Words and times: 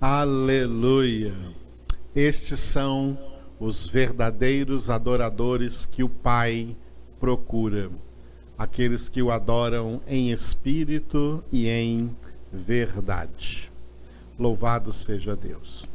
Aleluia. 0.00 1.34
Estes 2.16 2.58
são 2.58 3.18
os 3.60 3.86
verdadeiros 3.86 4.88
adoradores 4.88 5.84
que 5.84 6.02
o 6.02 6.08
Pai 6.08 6.74
procura, 7.20 7.90
aqueles 8.56 9.10
que 9.10 9.20
o 9.20 9.30
adoram 9.30 10.00
em 10.08 10.30
espírito 10.32 11.44
e 11.52 11.68
em 11.68 12.16
verdade. 12.50 13.70
Louvado 14.38 14.90
seja 14.90 15.36
Deus. 15.36 15.86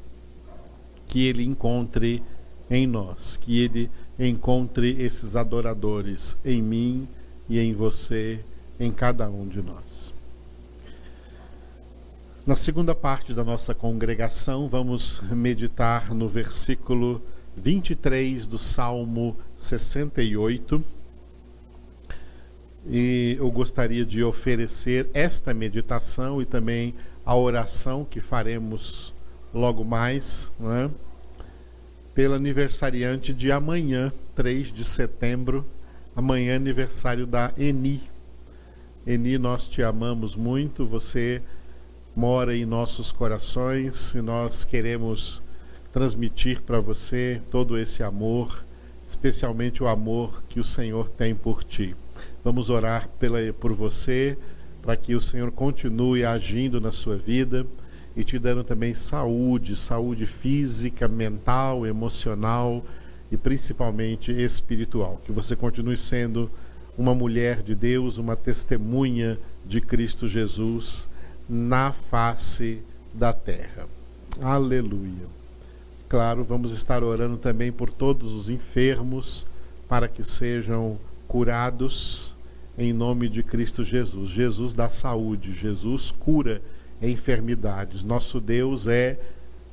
Que 1.08 1.26
Ele 1.26 1.44
encontre 1.44 2.22
em 2.70 2.86
nós, 2.86 3.38
que 3.38 3.60
Ele 3.60 3.90
encontre 4.20 5.02
esses 5.02 5.36
adoradores 5.36 6.38
em 6.46 6.62
mim 6.62 7.08
e 7.50 7.58
em 7.58 7.74
você, 7.74 8.40
em 8.80 8.92
cada 8.92 9.28
um 9.28 9.48
de 9.48 9.64
nós. 9.64 10.05
Na 12.46 12.56
segunda 12.56 12.94
parte 12.94 13.34
da 13.34 13.44
nossa 13.44 13.74
congregação, 13.74 14.70
vamos 14.70 15.20
meditar 15.32 16.14
no 16.14 16.30
versículo 16.30 17.20
23 17.58 18.46
do 18.46 18.60
Salmo 18.60 19.36
68. 19.58 20.84
E 22.88 23.36
eu 23.40 23.50
gostaria 23.50 24.06
de 24.06 24.24
oferecer 24.24 25.10
esta 25.12 25.56
meditação 25.56 26.40
e 26.40 26.46
também 26.46 26.94
a 27.26 27.36
oração 27.36 28.06
que 28.06 28.20
faremos 28.20 29.12
logo 29.52 29.84
mais, 29.84 30.52
né? 30.60 30.92
pelo 32.14 32.36
aniversariante 32.36 33.34
de 33.34 33.52
amanhã, 33.52 34.14
3 34.36 34.72
de 34.72 34.86
setembro, 34.86 35.66
amanhã 36.16 36.54
é 36.54 36.56
aniversário 36.58 37.26
da 37.26 37.52
Eni. 37.58 38.04
Eni, 39.08 39.40
nós 39.40 39.68
te 39.68 39.82
amamos 39.82 40.36
muito, 40.36 40.86
você 40.86 41.42
mora 42.16 42.56
em 42.56 42.66
nossos 42.66 43.12
corações 43.12 44.14
e 44.14 44.22
nós 44.22 44.64
queremos 44.64 45.44
transmitir 45.92 46.62
para 46.62 46.80
você 46.80 47.42
todo 47.52 47.78
esse 47.78 48.02
amor, 48.02 48.64
especialmente 49.06 49.84
o 49.84 49.88
amor 49.88 50.42
que 50.48 50.58
o 50.58 50.64
Senhor 50.64 51.10
tem 51.10 51.36
por 51.36 51.62
ti. 51.62 51.94
Vamos 52.42 52.70
orar 52.70 53.10
pela, 53.20 53.40
por 53.60 53.74
você, 53.74 54.38
para 54.82 54.96
que 54.96 55.14
o 55.14 55.20
Senhor 55.20 55.52
continue 55.52 56.24
agindo 56.24 56.80
na 56.80 56.92
sua 56.92 57.18
vida 57.18 57.68
e 58.16 58.24
te 58.24 58.40
dando 58.40 58.64
também 58.64 58.94
saúde, 58.94 59.76
saúde 59.76 60.26
física, 60.26 61.10
mental, 61.10 61.86
emocional 61.86 62.86
e 63.30 63.36
principalmente 63.36 64.32
espiritual. 64.32 65.20
Que 65.26 65.34
você 65.34 65.54
continue 65.54 65.98
sendo 65.98 66.50
uma 66.98 67.14
mulher 67.14 67.62
de 67.62 67.76
Deus, 67.76 68.18
uma 68.18 68.38
testemunha 68.38 69.38
de 69.66 69.82
Cristo 69.82 70.30
Jesus 70.30 71.10
na 71.48 71.92
face 71.92 72.82
da 73.14 73.34
terra. 73.34 73.88
Aleluia 74.42 75.36
claro, 76.16 76.46
vamos 76.46 76.72
estar 76.72 77.04
orando 77.04 77.36
também 77.36 77.74
por 77.74 77.92
todos 77.92 78.32
os 78.32 78.48
enfermos 78.48 79.46
para 79.86 80.08
que 80.08 80.24
sejam 80.24 80.98
curados 81.28 82.34
em 82.78 82.94
nome 82.94 83.28
de 83.28 83.44
Cristo 83.44 83.84
Jesus. 83.84 84.30
Jesus 84.30 84.74
dá 84.74 84.90
saúde, 84.90 85.54
Jesus 85.54 86.12
cura 86.12 86.62
enfermidades. 87.02 88.02
Nosso 88.02 88.40
Deus 88.40 88.88
é 88.88 89.20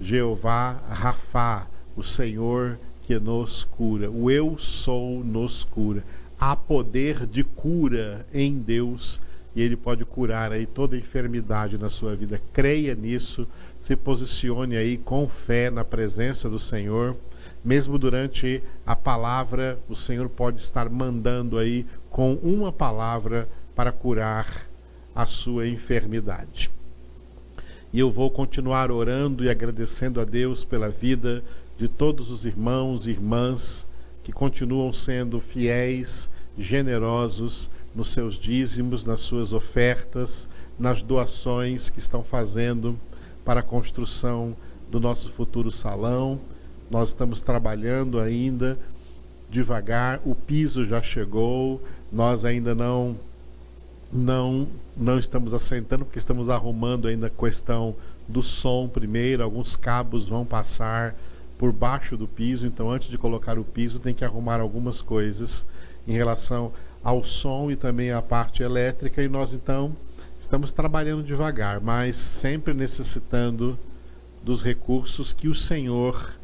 Jeová 0.00 0.82
Rafá, 0.88 1.68
o 1.96 2.02
Senhor 2.02 2.76
que 3.04 3.20
nos 3.20 3.62
cura. 3.62 4.10
O 4.10 4.28
eu 4.28 4.58
sou 4.58 5.22
nos 5.22 5.62
cura. 5.62 6.02
Há 6.40 6.56
poder 6.56 7.24
de 7.24 7.44
cura 7.44 8.26
em 8.34 8.58
Deus 8.58 9.20
e 9.54 9.62
ele 9.62 9.76
pode 9.76 10.04
curar 10.04 10.50
aí 10.52 10.66
toda 10.66 10.96
enfermidade 10.96 11.76
na 11.76 11.90
sua 11.90 12.16
vida. 12.16 12.40
Creia 12.52 12.94
nisso 12.94 13.46
se 13.78 13.94
posicione 13.94 14.76
aí 14.76 14.96
com 14.96 15.28
fé 15.28 15.70
na 15.70 15.84
presença 15.84 16.48
do 16.48 16.58
Senhor. 16.58 17.16
Mesmo 17.64 17.98
durante 17.98 18.62
a 18.84 18.96
palavra, 18.96 19.78
o 19.88 19.94
Senhor 19.94 20.28
pode 20.28 20.60
estar 20.60 20.88
mandando 20.88 21.58
aí 21.58 21.86
com 22.10 22.34
uma 22.34 22.72
palavra 22.72 23.48
para 23.74 23.92
curar 23.92 24.66
a 25.14 25.26
sua 25.26 25.68
enfermidade. 25.68 26.70
E 27.92 28.00
eu 28.00 28.10
vou 28.10 28.30
continuar 28.30 28.90
orando 28.90 29.44
e 29.44 29.50
agradecendo 29.50 30.20
a 30.20 30.24
Deus 30.24 30.64
pela 30.64 30.88
vida 30.88 31.44
de 31.76 31.88
todos 31.88 32.30
os 32.30 32.46
irmãos 32.46 33.06
e 33.06 33.10
irmãs 33.10 33.86
que 34.24 34.32
continuam 34.32 34.92
sendo 34.92 35.40
fiéis, 35.40 36.30
generosos 36.56 37.68
nos 37.94 38.10
seus 38.10 38.38
dízimos, 38.38 39.04
nas 39.04 39.20
suas 39.20 39.52
ofertas, 39.52 40.48
nas 40.78 41.02
doações 41.02 41.90
que 41.90 41.98
estão 41.98 42.22
fazendo 42.22 42.98
para 43.44 43.60
a 43.60 43.62
construção 43.62 44.56
do 44.90 44.98
nosso 44.98 45.30
futuro 45.30 45.70
salão. 45.70 46.40
Nós 46.90 47.10
estamos 47.10 47.40
trabalhando 47.40 48.18
ainda 48.18 48.78
devagar, 49.50 50.20
o 50.24 50.34
piso 50.34 50.84
já 50.84 51.02
chegou, 51.02 51.82
nós 52.10 52.44
ainda 52.44 52.74
não 52.74 53.16
não 54.10 54.68
não 54.94 55.18
estamos 55.18 55.54
assentando 55.54 56.04
porque 56.04 56.18
estamos 56.18 56.50
arrumando 56.50 57.08
ainda 57.08 57.28
a 57.28 57.30
questão 57.30 57.94
do 58.28 58.42
som 58.42 58.88
primeiro, 58.88 59.42
alguns 59.42 59.76
cabos 59.76 60.28
vão 60.28 60.44
passar 60.44 61.14
por 61.58 61.72
baixo 61.72 62.16
do 62.16 62.26
piso, 62.26 62.66
então 62.66 62.90
antes 62.90 63.08
de 63.08 63.16
colocar 63.16 63.58
o 63.58 63.64
piso 63.64 63.98
tem 63.98 64.14
que 64.14 64.24
arrumar 64.24 64.60
algumas 64.60 65.00
coisas 65.00 65.64
em 66.06 66.12
relação 66.12 66.72
ao 67.02 67.22
som 67.22 67.70
e 67.70 67.76
também 67.76 68.12
à 68.12 68.22
parte 68.22 68.62
elétrica 68.62 69.22
e 69.22 69.28
nós 69.28 69.54
então 69.54 69.96
Estamos 70.42 70.72
trabalhando 70.72 71.22
devagar, 71.22 71.80
mas 71.80 72.18
sempre 72.18 72.74
necessitando 72.74 73.78
dos 74.42 74.60
recursos 74.60 75.32
que 75.32 75.46
o 75.46 75.54
Senhor 75.54 76.36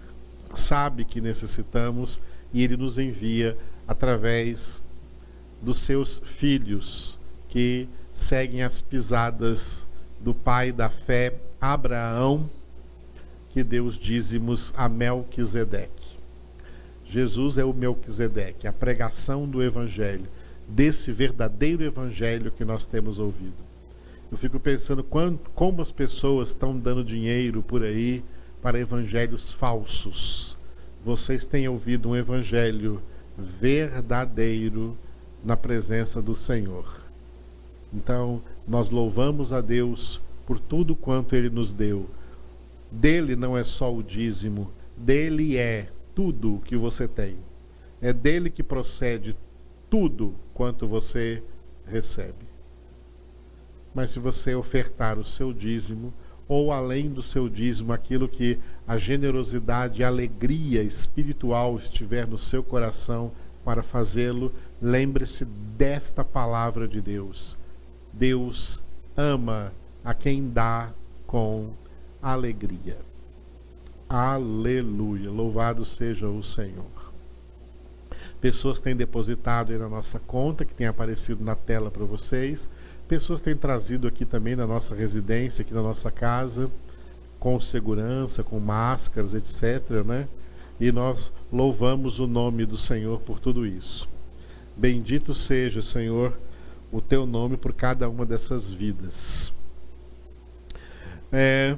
sabe 0.52 1.04
que 1.04 1.20
necessitamos 1.20 2.22
e 2.54 2.62
Ele 2.62 2.76
nos 2.76 2.96
envia 2.96 3.58
através 3.88 4.80
dos 5.60 5.80
seus 5.80 6.22
filhos 6.24 7.18
que 7.48 7.88
seguem 8.12 8.62
as 8.62 8.80
pisadas 8.80 9.84
do 10.20 10.32
pai 10.32 10.70
da 10.70 10.88
fé, 10.88 11.34
Abraão, 11.60 12.48
que 13.50 13.64
deu 13.64 13.84
os 13.84 13.98
dízimos 13.98 14.72
a 14.76 14.88
Melquisedeque. 14.88 16.18
Jesus 17.04 17.58
é 17.58 17.64
o 17.64 17.74
Melquisedeque, 17.74 18.68
a 18.68 18.72
pregação 18.72 19.44
do 19.44 19.60
Evangelho, 19.60 20.28
desse 20.68 21.10
verdadeiro 21.10 21.82
Evangelho 21.82 22.52
que 22.52 22.64
nós 22.64 22.84
temos 22.84 23.18
ouvido. 23.18 23.68
Eu 24.30 24.36
fico 24.36 24.60
pensando 24.60 25.02
quanto, 25.02 25.48
como 25.54 25.80
as 25.80 25.90
pessoas 25.90 26.48
estão 26.48 26.78
dando 26.78 27.02
dinheiro 27.02 27.62
por 27.62 27.82
aí 27.82 28.22
para 28.60 28.78
evangelhos 28.78 29.52
falsos. 29.52 30.56
Vocês 31.02 31.46
têm 31.46 31.66
ouvido 31.66 32.10
um 32.10 32.16
evangelho 32.16 33.00
verdadeiro 33.38 34.96
na 35.42 35.56
presença 35.56 36.20
do 36.20 36.34
Senhor. 36.34 36.84
Então, 37.94 38.42
nós 38.66 38.90
louvamos 38.90 39.50
a 39.52 39.62
Deus 39.62 40.20
por 40.46 40.60
tudo 40.60 40.94
quanto 40.94 41.34
Ele 41.34 41.48
nos 41.48 41.72
deu. 41.72 42.06
Dele 42.90 43.34
não 43.34 43.56
é 43.56 43.64
só 43.64 43.94
o 43.94 44.02
dízimo, 44.02 44.70
dele 44.94 45.56
é 45.56 45.88
tudo 46.14 46.56
o 46.56 46.60
que 46.60 46.76
você 46.76 47.08
tem. 47.08 47.36
É 48.02 48.12
dele 48.12 48.50
que 48.50 48.62
procede 48.62 49.34
tudo 49.90 50.34
quanto 50.54 50.86
você 50.86 51.42
recebe. 51.86 52.46
Mas 53.94 54.10
se 54.10 54.18
você 54.18 54.54
ofertar 54.54 55.18
o 55.18 55.24
seu 55.24 55.52
dízimo, 55.52 56.12
ou 56.46 56.72
além 56.72 57.10
do 57.10 57.20
seu 57.20 57.48
dízimo, 57.48 57.92
aquilo 57.92 58.28
que 58.28 58.58
a 58.86 58.96
generosidade 58.96 60.00
e 60.00 60.04
alegria 60.04 60.82
espiritual 60.82 61.76
estiver 61.76 62.26
no 62.26 62.38
seu 62.38 62.62
coração 62.62 63.32
para 63.64 63.82
fazê-lo, 63.82 64.52
lembre-se 64.80 65.44
desta 65.44 66.24
palavra 66.24 66.88
de 66.88 67.00
Deus. 67.00 67.58
Deus 68.12 68.82
ama 69.16 69.72
a 70.02 70.14
quem 70.14 70.48
dá 70.48 70.90
com 71.26 71.70
alegria. 72.22 72.96
Aleluia. 74.08 75.30
Louvado 75.30 75.84
seja 75.84 76.28
o 76.28 76.42
Senhor. 76.42 76.97
Pessoas 78.40 78.80
têm 78.80 78.94
depositado 78.94 79.72
aí 79.72 79.78
na 79.78 79.88
nossa 79.88 80.18
conta, 80.18 80.64
que 80.64 80.74
tem 80.74 80.86
aparecido 80.86 81.44
na 81.44 81.54
tela 81.54 81.90
para 81.90 82.04
vocês 82.04 82.68
pessoas 83.08 83.40
têm 83.40 83.56
trazido 83.56 84.06
aqui 84.06 84.26
também 84.26 84.54
na 84.54 84.66
nossa 84.66 84.94
residência, 84.94 85.62
aqui 85.62 85.72
na 85.72 85.82
nossa 85.82 86.10
casa, 86.10 86.70
com 87.40 87.58
segurança, 87.58 88.44
com 88.44 88.60
máscaras, 88.60 89.32
etc. 89.32 90.04
Né? 90.04 90.28
E 90.78 90.92
nós 90.92 91.32
louvamos 91.50 92.20
o 92.20 92.26
nome 92.26 92.66
do 92.66 92.76
Senhor 92.76 93.18
por 93.20 93.40
tudo 93.40 93.66
isso. 93.66 94.06
Bendito 94.76 95.32
seja, 95.32 95.82
Senhor, 95.82 96.38
o 96.92 97.00
teu 97.00 97.24
nome 97.24 97.56
por 97.56 97.72
cada 97.72 98.08
uma 98.08 98.26
dessas 98.26 98.70
vidas. 98.70 99.52
É, 101.32 101.76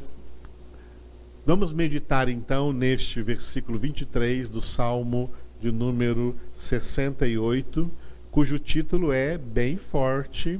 vamos 1.47 1.73
meditar 1.73 2.29
então 2.29 2.73
neste 2.73 3.23
versículo 3.23 3.79
23 3.79 4.51
do 4.51 4.61
Salmo 4.61 5.31
de 5.61 5.71
número 5.71 6.35
68, 6.55 7.91
cujo 8.31 8.59
título 8.59 9.12
é 9.12 9.37
bem 9.37 9.77
forte 9.77 10.59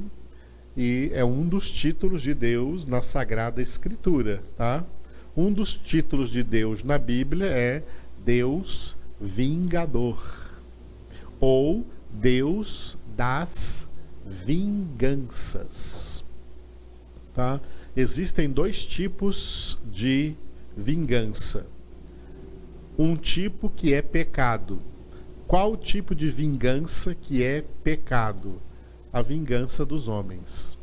e 0.77 1.09
é 1.13 1.25
um 1.25 1.47
dos 1.47 1.69
títulos 1.69 2.21
de 2.21 2.33
Deus 2.33 2.85
na 2.85 3.01
Sagrada 3.01 3.61
Escritura, 3.61 4.43
tá? 4.55 4.85
um 5.35 5.51
dos 5.51 5.73
títulos 5.73 6.29
de 6.29 6.43
Deus 6.43 6.83
na 6.83 6.97
Bíblia 6.97 7.47
é 7.47 7.83
Deus 8.23 8.95
vingador 9.19 10.21
ou 11.39 11.85
Deus 12.11 12.97
das 13.15 13.87
vinganças. 14.25 16.23
Tá? 17.33 17.59
Existem 17.95 18.49
dois 18.49 18.85
tipos 18.85 19.79
de 19.91 20.35
vingança. 20.75 21.65
Um 23.01 23.15
tipo 23.15 23.67
que 23.67 23.95
é 23.95 24.01
pecado. 24.03 24.79
Qual 25.47 25.75
tipo 25.75 26.13
de 26.13 26.29
vingança 26.29 27.15
que 27.15 27.41
é 27.41 27.65
pecado? 27.83 28.61
A 29.11 29.23
vingança 29.23 29.83
dos 29.83 30.07
homens. 30.07 30.77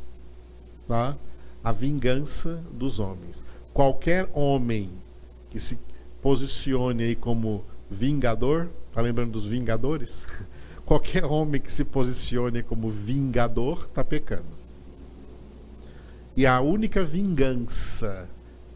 Tá? 0.85 1.15
A 1.63 1.71
vingança 1.71 2.61
dos 2.73 2.99
homens. 2.99 3.41
Qualquer 3.73 4.29
homem 4.33 4.91
que 5.49 5.61
se 5.61 5.79
posicione 6.21 7.03
aí 7.03 7.15
como 7.15 7.63
vingador, 7.89 8.67
tá 8.91 8.99
lembrando 8.99 9.31
dos 9.31 9.45
vingadores? 9.45 10.27
Qualquer 10.85 11.23
homem 11.23 11.61
que 11.61 11.71
se 11.71 11.85
posicione 11.85 12.63
como 12.63 12.89
vingador 12.89 13.85
está 13.85 14.03
pecando. 14.03 14.59
E 16.35 16.45
a 16.45 16.59
única 16.59 17.01
vingança 17.01 18.27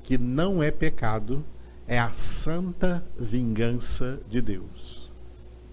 que 0.01 0.17
não 0.17 0.63
é 0.63 0.71
pecado 0.71 1.43
é 1.87 1.99
a 1.99 2.11
santa 2.11 3.03
vingança 3.19 4.19
de 4.29 4.41
Deus. 4.41 5.11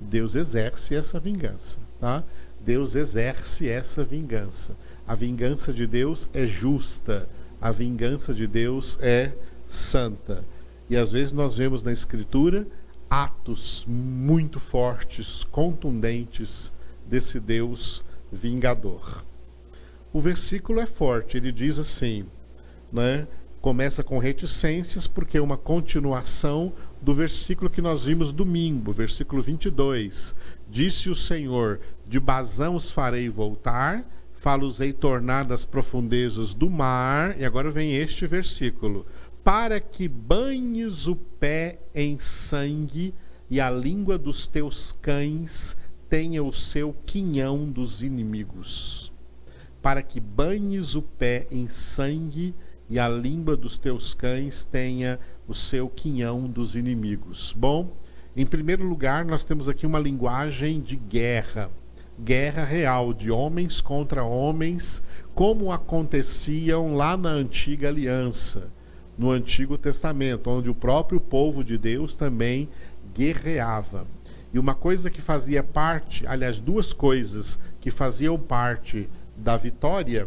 Deus 0.01 0.35
exerce 0.35 0.95
essa 0.95 1.21
vingança, 1.21 1.79
tá? 2.01 2.25
Deus 2.61 2.95
exerce 2.95 3.69
essa 3.69 4.03
vingança. 4.03 4.77
A 5.07 5.15
vingança 5.15 5.73
de 5.73 5.87
Deus 5.87 6.29
é 6.33 6.47
justa, 6.47 7.29
a 7.61 7.71
vingança 7.71 8.33
de 8.33 8.47
Deus 8.47 8.99
é 9.01 9.33
santa. 9.67 10.45
E 10.89 10.97
às 10.97 11.11
vezes 11.11 11.33
nós 11.33 11.57
vemos 11.57 11.83
na 11.83 11.93
Escritura 11.93 12.67
atos 13.09 13.85
muito 13.89 14.61
fortes, 14.61 15.45
contundentes 15.45 16.73
desse 17.07 17.41
Deus 17.41 18.05
vingador. 18.33 19.25
O 20.12 20.21
versículo 20.21 20.81
é 20.81 20.87
forte, 20.87 21.37
ele 21.37 21.53
diz 21.53 21.79
assim, 21.79 22.25
né? 22.93 23.27
Começa 23.61 24.03
com 24.03 24.19
reticências 24.19 25.07
porque 25.07 25.37
é 25.37 25.41
uma 25.41 25.59
continuação 25.59 26.73
do 27.03 27.12
versículo 27.12 27.69
que 27.69 27.83
nós 27.83 28.05
vimos 28.05 28.33
domingo, 28.33 28.91
versículo 28.91 29.43
22. 29.43 30.35
Disse 30.69 31.11
o 31.11 31.15
Senhor: 31.15 31.79
De 32.09 32.19
Bazão 32.19 32.75
os 32.75 32.91
farei 32.91 33.29
voltar, 33.29 34.03
falo-os-ei 34.33 34.95
tornar 34.95 35.45
das 35.45 35.67
profundezas 35.67 36.55
do 36.55 36.71
mar. 36.71 37.39
E 37.39 37.45
agora 37.45 37.71
vem 37.71 37.95
este 37.95 38.27
versículo: 38.27 39.05
para 39.45 39.79
que 39.79 40.09
banhes 40.09 41.07
o 41.07 41.15
pé 41.15 41.81
em 41.95 42.19
sangue 42.19 43.15
e 43.51 43.61
a 43.61 43.71
língua 43.71 44.17
dos 44.17 44.47
teus 44.47 44.97
cães 45.03 45.77
tenha 46.09 46.43
o 46.43 46.53
seu 46.53 46.95
quinhão 47.05 47.67
dos 47.71 48.03
inimigos. 48.03 49.12
Para 49.83 50.03
que 50.03 50.19
banhes 50.19 50.95
o 50.95 51.03
pé 51.03 51.47
em 51.51 51.69
sangue 51.69 52.55
e 52.55 52.55
a 52.99 53.09
língua 53.09 53.57
dos 53.57 53.79
teus 53.79 54.15
cães 54.15 54.65
tenha 54.65 55.19
o 55.47 55.55
seu 55.55 55.89
quinhão 55.89 56.49
dos 56.49 56.75
inimigos. 56.75 57.55
Bom, 57.57 57.93
em 58.37 58.47
primeiro 58.47 58.85
lugar, 58.85 59.25
nós 59.25 59.45
temos 59.45 59.69
aqui 59.69 59.87
uma 59.87 59.99
linguagem 59.99 60.81
de 60.81 60.97
guerra, 60.97 61.71
guerra 62.19 62.65
real, 62.65 63.13
de 63.13 63.31
homens 63.31 63.81
contra 63.81 64.25
homens, 64.25 65.03
como 65.35 65.73
aconteciam 65.73 66.95
lá 66.97 67.17
na 67.17 67.31
antiga 67.31 67.89
aliança 67.89 68.71
no 69.17 69.31
Antigo 69.31 69.77
Testamento, 69.77 70.49
onde 70.49 70.71
o 70.71 70.75
próprio 70.75 71.21
povo 71.21 71.63
de 71.63 71.77
Deus 71.77 72.17
também 72.17 72.69
guerreava. 73.15 74.07
E 74.53 74.59
uma 74.59 74.75
coisa 74.75 75.11
que 75.11 75.21
fazia 75.21 75.63
parte, 75.63 76.27
aliás, 76.27 76.59
duas 76.59 76.93
coisas 76.93 77.59
que 77.81 77.91
faziam 77.91 78.39
parte 78.39 79.09
da 79.37 79.57
vitória 79.57 80.27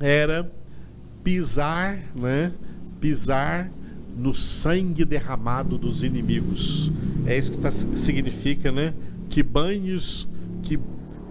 era 0.00 0.50
pisar, 1.22 1.98
né? 2.14 2.52
Pisar 3.00 3.70
no 4.16 4.34
sangue 4.34 5.04
derramado 5.04 5.78
dos 5.78 6.02
inimigos. 6.02 6.90
É 7.26 7.38
isso 7.38 7.52
que 7.52 7.58
tá, 7.58 7.70
significa, 7.70 8.72
né? 8.72 8.94
Que 9.28 9.42
banhos, 9.42 10.28
que 10.62 10.78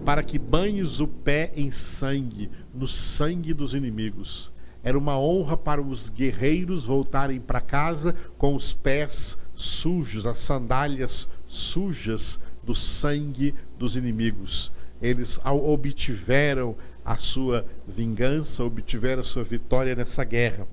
para 0.04 0.22
que 0.22 0.38
banhos 0.38 1.00
o 1.00 1.06
pé 1.06 1.52
em 1.54 1.70
sangue, 1.70 2.50
no 2.74 2.86
sangue 2.86 3.52
dos 3.52 3.74
inimigos. 3.74 4.50
Era 4.82 4.96
uma 4.96 5.18
honra 5.18 5.56
para 5.56 5.82
os 5.82 6.08
guerreiros 6.08 6.86
voltarem 6.86 7.40
para 7.40 7.60
casa 7.60 8.14
com 8.38 8.54
os 8.54 8.72
pés 8.72 9.36
sujos, 9.54 10.24
as 10.24 10.38
sandálias 10.38 11.28
sujas 11.46 12.38
do 12.62 12.74
sangue 12.74 13.54
dos 13.78 13.96
inimigos. 13.96 14.72
Eles 15.02 15.38
obtiveram 15.44 16.76
a 17.08 17.16
sua 17.16 17.64
vingança, 17.86 18.62
obtiveram 18.62 19.22
a 19.22 19.24
sua 19.24 19.42
vitória 19.42 19.94
nessa 19.94 20.22
guerra. 20.24 20.68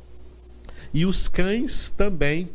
E 0.93 1.05
os 1.05 1.29
cães 1.29 1.89
também, 1.89 2.49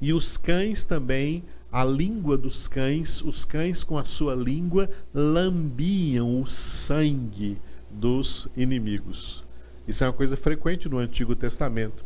e 0.00 0.14
os 0.14 0.38
cães 0.38 0.82
também, 0.82 1.44
a 1.70 1.84
língua 1.84 2.38
dos 2.38 2.68
cães, 2.68 3.20
os 3.20 3.44
cães 3.44 3.84
com 3.84 3.98
a 3.98 4.04
sua 4.04 4.34
língua 4.34 4.88
lambiam 5.12 6.40
o 6.40 6.46
sangue 6.46 7.58
dos 7.90 8.48
inimigos. 8.56 9.44
Isso 9.86 10.02
é 10.02 10.06
uma 10.06 10.14
coisa 10.14 10.34
frequente 10.34 10.88
no 10.88 10.96
Antigo 10.96 11.36
Testamento. 11.36 12.02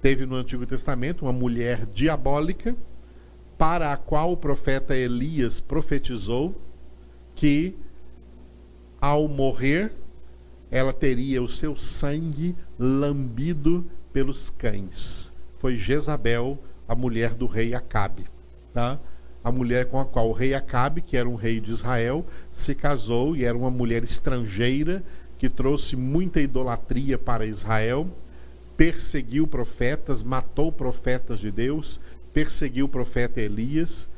Teve 0.00 0.24
no 0.24 0.36
Antigo 0.36 0.64
Testamento 0.64 1.26
uma 1.26 1.34
mulher 1.34 1.84
diabólica 1.84 2.74
para 3.58 3.92
a 3.92 3.96
qual 3.98 4.32
o 4.32 4.38
profeta 4.38 4.96
Elias 4.96 5.60
profetizou 5.60 6.54
que 7.34 7.76
ao 9.00 9.28
morrer 9.28 9.92
ela 10.70 10.92
teria 10.92 11.42
o 11.42 11.48
seu 11.48 11.76
sangue 11.76 12.54
lambido 12.78 13.84
pelos 14.12 14.50
cães. 14.50 15.32
Foi 15.58 15.76
Jezabel, 15.76 16.58
a 16.86 16.94
mulher 16.94 17.34
do 17.34 17.46
rei 17.46 17.74
Acabe, 17.74 18.26
tá? 18.72 18.98
A 19.42 19.50
mulher 19.50 19.86
com 19.86 19.98
a 19.98 20.04
qual 20.04 20.28
o 20.28 20.32
rei 20.32 20.54
Acabe, 20.54 21.00
que 21.00 21.16
era 21.16 21.28
um 21.28 21.36
rei 21.36 21.60
de 21.60 21.70
Israel, 21.70 22.24
se 22.52 22.74
casou 22.74 23.34
e 23.34 23.44
era 23.44 23.56
uma 23.56 23.70
mulher 23.70 24.04
estrangeira 24.04 25.02
que 25.38 25.48
trouxe 25.48 25.96
muita 25.96 26.40
idolatria 26.40 27.16
para 27.16 27.46
Israel, 27.46 28.08
perseguiu 28.76 29.46
profetas, 29.46 30.22
matou 30.22 30.70
profetas 30.70 31.38
de 31.38 31.50
Deus, 31.50 32.00
perseguiu 32.32 32.86
o 32.86 32.88
profeta 32.88 33.40
Elias, 33.40 34.08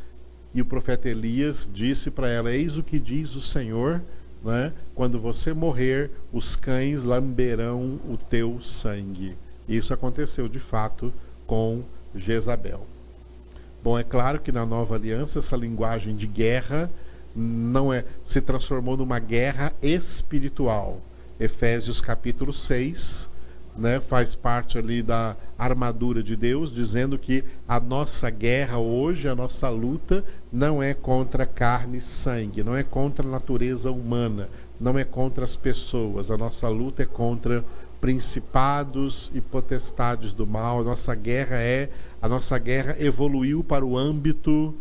e 0.52 0.61
o 0.61 0.64
profeta 0.66 1.09
Elias 1.09 1.71
disse 1.73 2.11
para 2.11 2.28
ela: 2.28 2.52
Eis 2.52 2.76
o 2.76 2.83
que 2.83 2.99
diz 2.99 3.37
o 3.37 3.40
Senhor, 3.40 4.02
né? 4.42 4.73
quando 4.94 5.18
você 5.18 5.52
morrer, 5.52 6.11
os 6.32 6.56
cães 6.56 7.02
lamberão 7.04 7.99
o 8.09 8.16
teu 8.16 8.61
sangue. 8.61 9.37
Isso 9.68 9.94
aconteceu 9.94 10.49
de 10.49 10.59
fato 10.59 11.12
com 11.47 11.82
Jezabel. 12.14 12.87
Bom, 13.82 13.99
é 13.99 14.04
claro 14.04 14.40
que 14.40 14.52
na 14.52 14.66
nova 14.66 14.97
aliança 14.97 15.38
essa 15.38 15.56
linguagem 15.56 16.14
de 16.14 16.26
guerra 16.26 16.90
não 17.35 17.92
é 17.92 18.04
se 18.25 18.40
transformou 18.40 18.97
numa 18.97 19.18
guerra 19.18 19.73
espiritual. 19.80 21.00
Efésios 21.38 22.00
capítulo 22.00 22.52
6, 22.52 23.29
né, 23.77 24.00
faz 24.00 24.35
parte 24.35 24.79
ali 24.79 25.03
da 25.03 25.37
armadura 25.59 26.23
de 26.23 26.37
Deus, 26.37 26.73
dizendo 26.73 27.19
que 27.19 27.45
a 27.67 27.79
nossa 27.81 28.29
guerra 28.31 28.79
hoje, 28.79 29.29
a 29.29 29.35
nossa 29.35 29.69
luta, 29.69 30.25
não 30.53 30.83
é 30.83 30.95
contra 30.95 31.47
carne 31.47 31.99
e 31.99 32.03
sangue, 32.03 32.62
não 32.62 32.77
é 32.77 32.83
contra 32.83 33.27
a 33.27 33.31
natureza 33.31 33.91
humana, 33.91 34.49
não 34.81 34.99
é 34.99 35.05
contra 35.05 35.45
as 35.45 35.57
pessoas, 35.57 36.31
a 36.31 36.37
nossa 36.37 36.69
luta 36.69 37.03
é 37.03 37.07
contra 37.07 37.65
principados 38.00 39.31
e 39.35 39.41
potestades 39.41 40.33
do 40.33 40.47
mal. 40.47 40.81
A 40.81 40.85
nossa 40.85 41.15
guerra 41.15 41.57
é, 41.57 41.91
a 42.21 42.29
nossa 42.29 42.59
guerra 42.59 42.97
evoluiu 42.99 43.62
para 43.62 43.85
o 43.85 43.97
âmbito 43.97 44.75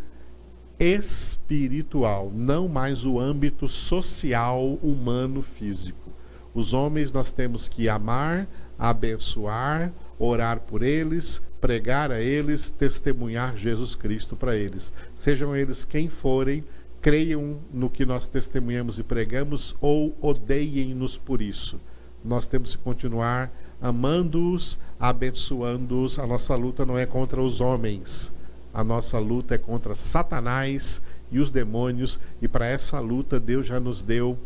espiritual, 0.79 2.31
não 2.34 2.69
mais 2.69 3.05
o 3.05 3.19
âmbito 3.19 3.67
social, 3.67 4.79
humano, 4.81 5.41
físico. 5.41 6.10
Os 6.53 6.74
homens 6.74 7.12
nós 7.12 7.31
temos 7.31 7.67
que 7.67 7.89
amar, 7.89 8.48
abençoar, 8.79 9.91
orar 10.17 10.62
por 10.62 10.81
eles, 10.81 11.41
pregar 11.59 12.12
a 12.12 12.21
eles, 12.21 12.69
testemunhar 12.69 13.57
Jesus 13.57 13.93
Cristo 13.93 14.36
para 14.36 14.55
eles. 14.55 14.93
Sejam 15.13 15.55
eles 15.55 15.83
quem 15.83 16.07
forem, 16.07 16.63
creiam 17.01 17.59
no 17.74 17.89
que 17.89 18.05
nós 18.05 18.27
testemunhamos 18.27 18.98
e 18.98 19.03
pregamos 19.03 19.75
ou 19.81 20.15
odeiem-nos 20.21 21.17
por 21.17 21.41
isso. 21.41 21.79
Nós 22.24 22.48
temos 22.48 22.75
que 22.75 22.81
continuar 22.81 23.51
amando-os, 23.81 24.79
abençoando-os. 25.00 26.17
A 26.17 26.25
nossa 26.25 26.55
luta 26.55 26.86
não 26.86 26.98
é 26.98 27.05
contra 27.05 27.41
os 27.41 27.62
homens. 27.62 28.31
A 28.74 28.83
nossa 28.83 29.19
luta 29.19 29.55
é 29.55 29.57
contra 29.57 29.95
Satanás 29.95 31.01
e 31.31 31.39
os 31.39 31.51
demônios, 31.51 32.19
e 32.41 32.48
para 32.48 32.65
essa 32.65 33.00
luta 33.00 33.39
Deus 33.39 33.67
já 33.67 33.79
nos 33.79 34.03
deu 34.03 34.38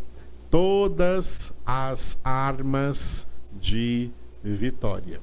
todas 0.50 1.54
as 1.66 2.18
armas 2.24 3.28
de 3.60 4.12
vitória. 4.44 5.20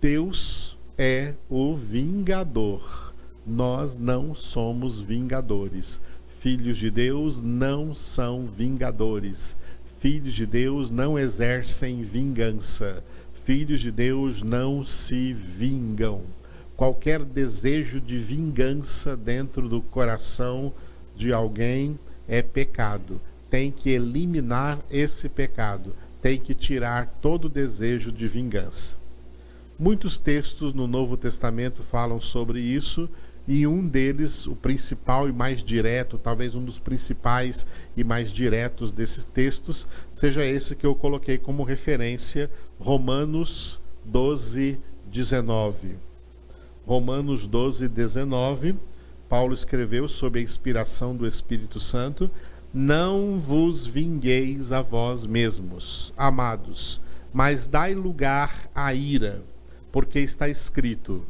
Deus 0.00 0.76
é 0.98 1.34
o 1.48 1.74
vingador. 1.74 3.14
Nós 3.46 3.96
não 3.96 4.34
somos 4.34 4.98
vingadores. 4.98 6.00
Filhos 6.40 6.76
de 6.76 6.90
Deus 6.90 7.40
não 7.40 7.94
são 7.94 8.46
vingadores. 8.46 9.56
Filhos 10.00 10.34
de 10.34 10.44
Deus 10.44 10.90
não 10.90 11.18
exercem 11.18 12.02
vingança. 12.02 13.02
Filhos 13.44 13.80
de 13.80 13.90
Deus 13.90 14.42
não 14.42 14.84
se 14.84 15.32
vingam. 15.32 16.22
Qualquer 16.76 17.24
desejo 17.24 18.00
de 18.00 18.18
vingança 18.18 19.16
dentro 19.16 19.68
do 19.68 19.80
coração 19.80 20.72
de 21.16 21.32
alguém 21.32 21.98
é 22.26 22.42
pecado. 22.42 23.20
Tem 23.48 23.70
que 23.70 23.90
eliminar 23.90 24.80
esse 24.90 25.28
pecado. 25.28 25.94
Tem 26.24 26.38
que 26.38 26.54
tirar 26.54 27.18
todo 27.20 27.50
desejo 27.50 28.10
de 28.10 28.26
vingança. 28.26 28.96
Muitos 29.78 30.16
textos 30.16 30.72
no 30.72 30.86
Novo 30.86 31.18
Testamento 31.18 31.82
falam 31.82 32.18
sobre 32.18 32.60
isso 32.60 33.10
e 33.46 33.66
um 33.66 33.86
deles, 33.86 34.46
o 34.46 34.56
principal 34.56 35.28
e 35.28 35.34
mais 35.34 35.62
direto, 35.62 36.16
talvez 36.16 36.54
um 36.54 36.64
dos 36.64 36.78
principais 36.78 37.66
e 37.94 38.02
mais 38.02 38.32
diretos 38.32 38.90
desses 38.90 39.26
textos, 39.26 39.86
seja 40.10 40.42
esse 40.42 40.74
que 40.74 40.86
eu 40.86 40.94
coloquei 40.94 41.36
como 41.36 41.62
referência, 41.62 42.50
Romanos 42.80 43.78
12, 44.02 44.78
19. 45.12 45.96
Romanos 46.86 47.46
12, 47.46 47.86
19, 47.86 48.76
Paulo 49.28 49.52
escreveu 49.52 50.08
sob 50.08 50.38
a 50.38 50.42
inspiração 50.42 51.14
do 51.14 51.26
Espírito 51.26 51.78
Santo: 51.78 52.30
Não 52.74 53.38
vos 53.38 53.86
vingueis 53.86 54.72
a 54.72 54.82
vós 54.82 55.24
mesmos, 55.24 56.12
amados, 56.16 57.00
mas 57.32 57.68
dai 57.68 57.94
lugar 57.94 58.68
à 58.74 58.92
ira, 58.92 59.44
porque 59.92 60.18
está 60.18 60.48
escrito 60.48 61.24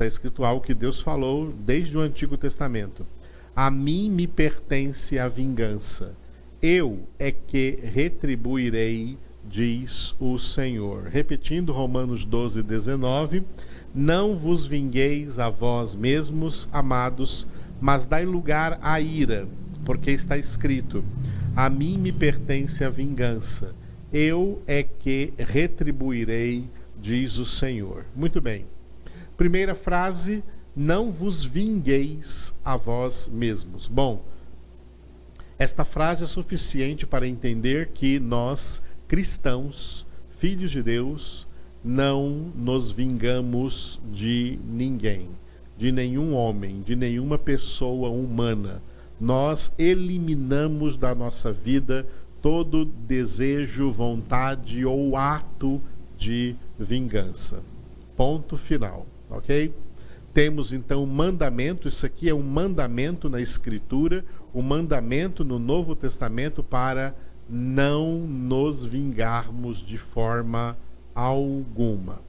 está 0.00 0.06
escrito 0.06 0.44
algo 0.44 0.64
que 0.64 0.72
Deus 0.72 1.02
falou 1.02 1.52
desde 1.52 1.98
o 1.98 2.00
Antigo 2.00 2.38
Testamento. 2.38 3.06
A 3.54 3.70
mim 3.70 4.08
me 4.10 4.26
pertence 4.26 5.18
a 5.18 5.28
vingança. 5.28 6.14
Eu 6.62 7.00
é 7.18 7.30
que 7.30 7.78
retribuirei, 7.82 9.18
diz 9.44 10.14
o 10.18 10.38
Senhor. 10.38 11.08
Repetindo 11.08 11.72
Romanos 11.72 12.24
12, 12.24 12.62
19: 12.62 13.42
Não 13.94 14.38
vos 14.38 14.64
vingueis 14.64 15.38
a 15.38 15.50
vós 15.50 15.94
mesmos, 15.94 16.66
amados, 16.72 17.46
mas 17.78 18.06
dai 18.06 18.24
lugar 18.24 18.78
à 18.80 19.00
ira, 19.00 19.46
porque 19.84 20.10
está 20.10 20.36
escrito: 20.36 21.04
A 21.54 21.68
mim 21.68 21.98
me 21.98 22.12
pertence 22.12 22.84
a 22.84 22.90
vingança. 22.90 23.74
Eu 24.12 24.60
é 24.66 24.82
que 24.82 25.32
retribuirei, 25.38 26.68
diz 27.00 27.38
o 27.38 27.44
Senhor. 27.44 28.04
Muito 28.14 28.40
bem. 28.40 28.66
Primeira 29.36 29.74
frase: 29.74 30.42
Não 30.74 31.10
vos 31.10 31.44
vingueis 31.44 32.54
a 32.64 32.76
vós 32.76 33.28
mesmos. 33.32 33.86
Bom, 33.86 34.24
esta 35.58 35.84
frase 35.84 36.24
é 36.24 36.26
suficiente 36.26 37.06
para 37.06 37.28
entender 37.28 37.88
que 37.88 38.18
nós, 38.18 38.82
cristãos, 39.06 40.06
filhos 40.38 40.70
de 40.70 40.82
Deus, 40.82 41.46
não 41.84 42.50
nos 42.54 42.90
vingamos 42.90 44.00
de 44.10 44.58
ninguém, 44.64 45.28
de 45.76 45.92
nenhum 45.92 46.34
homem, 46.34 46.80
de 46.80 46.96
nenhuma 46.96 47.38
pessoa 47.38 48.08
humana. 48.08 48.82
Nós 49.20 49.70
eliminamos 49.78 50.96
da 50.96 51.14
nossa 51.14 51.52
vida 51.52 52.06
todo 52.40 52.84
desejo, 52.84 53.90
vontade 53.90 54.84
ou 54.84 55.16
ato 55.16 55.80
de 56.16 56.56
vingança. 56.78 57.60
Ponto 58.16 58.56
final 58.56 59.06
ok? 59.30 59.72
Temos 60.34 60.72
então 60.72 61.04
um 61.04 61.06
mandamento, 61.06 61.88
isso 61.88 62.04
aqui 62.04 62.28
é 62.28 62.34
um 62.34 62.42
mandamento 62.42 63.28
na 63.28 63.40
Escritura, 63.40 64.24
um 64.54 64.62
mandamento 64.62 65.44
no 65.44 65.58
Novo 65.58 65.94
Testamento 65.94 66.62
para 66.62 67.14
não 67.48 68.18
nos 68.18 68.84
vingarmos 68.84 69.78
de 69.84 69.98
forma 69.98 70.76
alguma. 71.14 72.20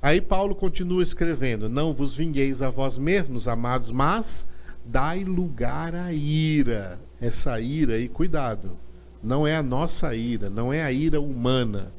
Aí 0.00 0.20
Paulo 0.20 0.54
continua 0.54 1.02
escrevendo: 1.02 1.68
Não 1.68 1.92
vos 1.92 2.14
vingueis 2.14 2.62
a 2.62 2.70
vós 2.70 2.98
mesmos, 2.98 3.48
amados, 3.48 3.90
mas 3.90 4.46
dai 4.84 5.24
lugar 5.24 5.94
à 5.94 6.12
ira. 6.12 6.98
Essa 7.20 7.60
ira 7.60 7.94
aí, 7.94 8.08
cuidado, 8.08 8.72
não 9.22 9.46
é 9.46 9.56
a 9.56 9.62
nossa 9.62 10.14
ira, 10.14 10.50
não 10.50 10.72
é 10.72 10.82
a 10.82 10.92
ira 10.92 11.20
humana 11.20 11.92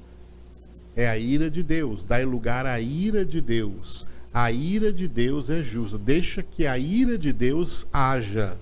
é 0.95 1.07
a 1.07 1.17
ira 1.17 1.49
de 1.49 1.61
Deus. 1.61 2.03
Dai 2.03 2.23
lugar 2.23 2.65
à 2.65 2.79
ira 2.79 3.25
de 3.25 3.41
Deus. 3.41 4.05
A 4.33 4.51
ira 4.51 4.93
de 4.93 5.07
Deus 5.07 5.49
é 5.49 5.61
justa. 5.61 5.97
Deixa 5.97 6.41
que 6.41 6.65
a 6.65 6.77
ira 6.77 7.17
de 7.17 7.33
Deus 7.33 7.85
haja, 7.91 8.57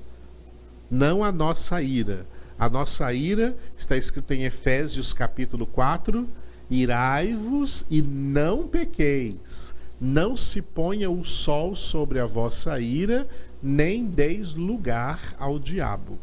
não 0.90 1.24
a 1.24 1.32
nossa 1.32 1.82
ira. 1.82 2.26
A 2.58 2.70
nossa 2.70 3.14
ira 3.14 3.56
está 3.78 3.98
escrito 3.98 4.32
em 4.34 4.44
Efésios 4.44 5.14
capítulo 5.14 5.66
4: 5.66 6.28
Irai-vos 6.70 7.86
e 7.90 8.02
não 8.02 8.68
pequeis. 8.68 9.74
Não 10.00 10.36
se 10.36 10.62
ponha 10.62 11.10
o 11.10 11.24
sol 11.24 11.76
sobre 11.76 12.20
a 12.20 12.26
vossa 12.26 12.80
ira, 12.80 13.28
nem 13.64 14.06
deis 14.06 14.54
lugar 14.54 15.36
ao 15.40 15.58
diabo. 15.58 16.20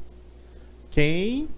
Quem 0.90 1.48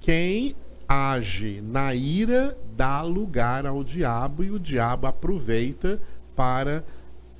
quem 0.00 0.54
age 0.88 1.60
na 1.60 1.94
ira 1.94 2.56
dá 2.76 3.02
lugar 3.02 3.66
ao 3.66 3.82
diabo 3.82 4.44
e 4.44 4.50
o 4.50 4.58
diabo 4.58 5.06
aproveita 5.06 6.00
para 6.34 6.84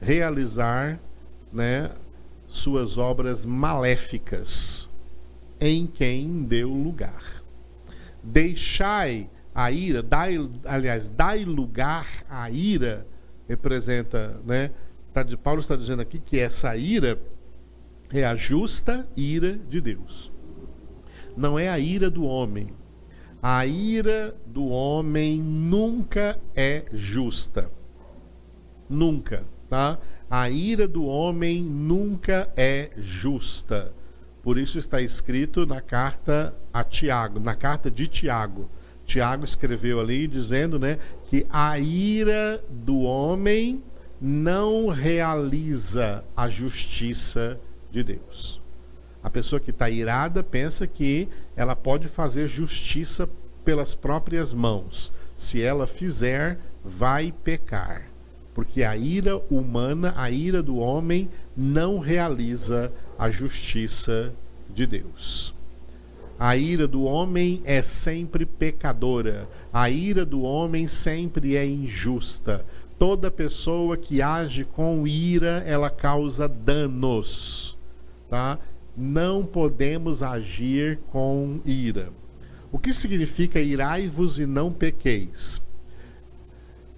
realizar 0.01 0.99
né, 1.53 1.91
suas 2.49 2.99
obras 2.99 3.47
maléficas 3.47 4.89
em 5.61 5.87
quem 5.87 6.43
deu 6.43 6.71
lugar. 6.71 7.43
Deixai 8.23 9.31
a 9.55 9.71
ira, 9.71 10.03
dai, 10.03 10.37
aliás, 10.65 11.09
dai 11.09 11.45
lugar 11.45 12.07
à 12.29 12.51
ira, 12.51 13.07
representa, 13.49 14.39
né? 14.45 14.71
Tá, 15.15 15.25
Paulo 15.43 15.61
está 15.61 15.77
dizendo 15.77 16.03
aqui 16.03 16.19
que 16.19 16.39
essa 16.39 16.77
ira 16.77 17.19
é 18.13 18.25
a 18.25 18.37
justa 18.37 19.09
ira 19.17 19.59
de 19.69 19.81
Deus. 19.81 20.33
Não 21.37 21.59
é 21.59 21.69
a 21.69 21.79
ira 21.79 22.11
do 22.11 22.25
homem, 22.25 22.73
a 23.43 23.67
ira 23.67 24.35
do 24.47 24.67
homem 24.67 25.41
nunca 25.41 26.39
é 26.55 26.85
justa. 26.93 27.71
Nunca, 28.89 29.45
tá? 29.69 29.99
A 30.29 30.51
ira 30.51 30.89
do 30.89 31.05
homem 31.05 31.63
nunca 31.63 32.51
é 32.57 32.91
justa. 32.97 33.93
Por 34.43 34.59
isso 34.59 34.79
está 34.79 35.01
escrito 35.01 35.67
na 35.67 35.81
carta 35.81 36.55
a 36.73 36.83
Tiago, 36.83 37.39
na 37.39 37.55
carta 37.55 37.91
de 37.91 38.07
Tiago. 38.07 38.69
Tiago 39.05 39.45
escreveu 39.45 40.01
ali 40.01 40.27
dizendo, 40.27 40.79
né, 40.79 40.99
que 41.27 41.47
a 41.49 41.79
ira 41.79 42.61
do 42.69 43.03
homem 43.03 43.83
não 44.21 44.89
realiza 44.89 46.25
a 46.37 46.49
justiça 46.49 47.61
de 47.97 48.03
Deus. 48.03 48.61
A 49.23 49.31
pessoa 49.31 49.59
que 49.59 49.71
está 49.71 49.89
irada 49.89 50.43
pensa 50.43 50.87
que 50.87 51.29
ela 51.57 51.75
pode 51.75 52.09
fazer 52.09 52.47
justiça 52.47 53.29
pelas 53.65 53.95
próprias 53.95 54.53
mãos. 54.53 55.13
Se 55.35 55.63
ela 55.63 55.87
fizer, 55.87 56.59
vai 56.85 57.33
pecar. 57.33 58.03
Porque 58.55 58.83
a 58.83 58.97
ira 58.97 59.39
humana, 59.51 60.15
a 60.17 60.31
ira 60.31 60.63
do 60.63 60.77
homem, 60.77 61.29
não 61.57 61.99
realiza 61.99 62.93
a 63.19 63.31
justiça 63.31 64.33
de 64.73 64.87
Deus. 64.87 65.55
A 66.39 66.57
ira 66.57 66.87
do 66.87 67.05
homem 67.05 67.63
é 67.65 67.81
sempre 67.81 68.45
pecadora. 68.45 69.49
A 69.73 69.89
ira 69.89 70.25
do 70.25 70.43
homem 70.43 70.87
sempre 70.87 71.57
é 71.57 71.67
injusta. 71.67 72.65
Toda 72.99 73.31
pessoa 73.31 73.97
que 73.97 74.23
age 74.23 74.65
com 74.65 75.07
ira, 75.07 75.63
ela 75.67 75.91
causa 75.91 76.49
danos, 76.49 77.76
tá? 78.29 78.59
não 78.97 79.45
podemos 79.45 80.23
agir 80.23 80.99
com 81.11 81.61
ira. 81.65 82.11
O 82.73 82.79
que 82.79 82.93
significa 82.93 83.61
irai-vos 83.61 84.39
e 84.39 84.47
não 84.47 84.73
pequeis? 84.73 85.63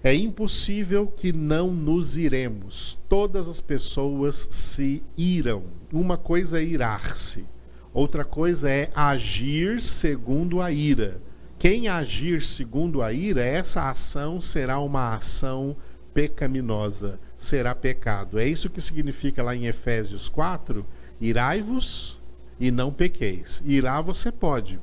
É 0.01 0.13
impossível 0.15 1.07
que 1.07 1.33
não 1.33 1.73
nos 1.73 2.15
iremos. 2.15 2.97
Todas 3.09 3.49
as 3.49 3.59
pessoas 3.59 4.47
se 4.49 5.03
iram. 5.17 5.63
Uma 5.91 6.17
coisa 6.17 6.59
é 6.59 6.63
irar-se, 6.63 7.45
outra 7.93 8.23
coisa 8.23 8.69
é 8.69 8.89
agir 8.95 9.81
segundo 9.81 10.61
a 10.61 10.71
ira. 10.71 11.21
Quem 11.57 11.89
agir 11.89 12.41
segundo 12.41 13.01
a 13.01 13.11
ira, 13.11 13.43
essa 13.43 13.89
ação 13.89 14.39
será 14.39 14.79
uma 14.79 15.15
ação 15.15 15.75
pecaminosa, 16.13 17.19
será 17.35 17.75
pecado. 17.75 18.39
É 18.39 18.47
isso 18.47 18.69
que 18.69 18.79
significa 18.79 19.43
lá 19.43 19.53
em 19.53 19.65
Efésios 19.65 20.29
4 20.29 20.85
Irai-vos 21.19 22.19
e 22.59 22.71
não 22.71 22.91
pequeis. 22.91 23.61
Irá 23.65 24.01
você 24.01 24.31
pode. 24.31 24.79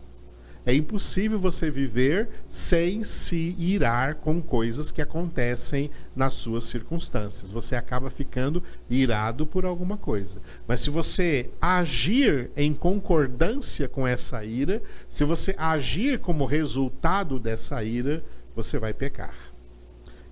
É 0.69 0.75
impossível 0.75 1.39
você 1.39 1.71
viver 1.71 2.29
sem 2.49 3.05
se 3.05 3.55
irar 3.57 4.17
com 4.17 4.43
coisas 4.43 4.91
que 4.91 5.01
acontecem 5.01 5.93
nas 6.15 6.33
suas 6.33 6.65
circunstâncias. 6.65 7.53
Você 7.53 7.77
acaba 7.77 8.11
ficando 8.11 8.61
irado 8.91 9.47
por 9.47 9.65
alguma 9.65 9.97
coisa. 9.97 10.41
Mas 10.67 10.81
se 10.81 10.91
você 10.91 11.51
agir 11.63 12.51
em 12.57 12.75
concordância 12.75 13.89
com 13.89 14.05
essa 14.09 14.45
ira, 14.45 14.83
se 15.09 15.23
você 15.23 15.55
agir 15.57 16.19
como 16.19 16.45
resultado 16.45 17.39
dessa 17.39 17.85
ira, 17.85 18.25
você 18.57 18.77
vai 18.77 18.93
pecar. 18.93 19.37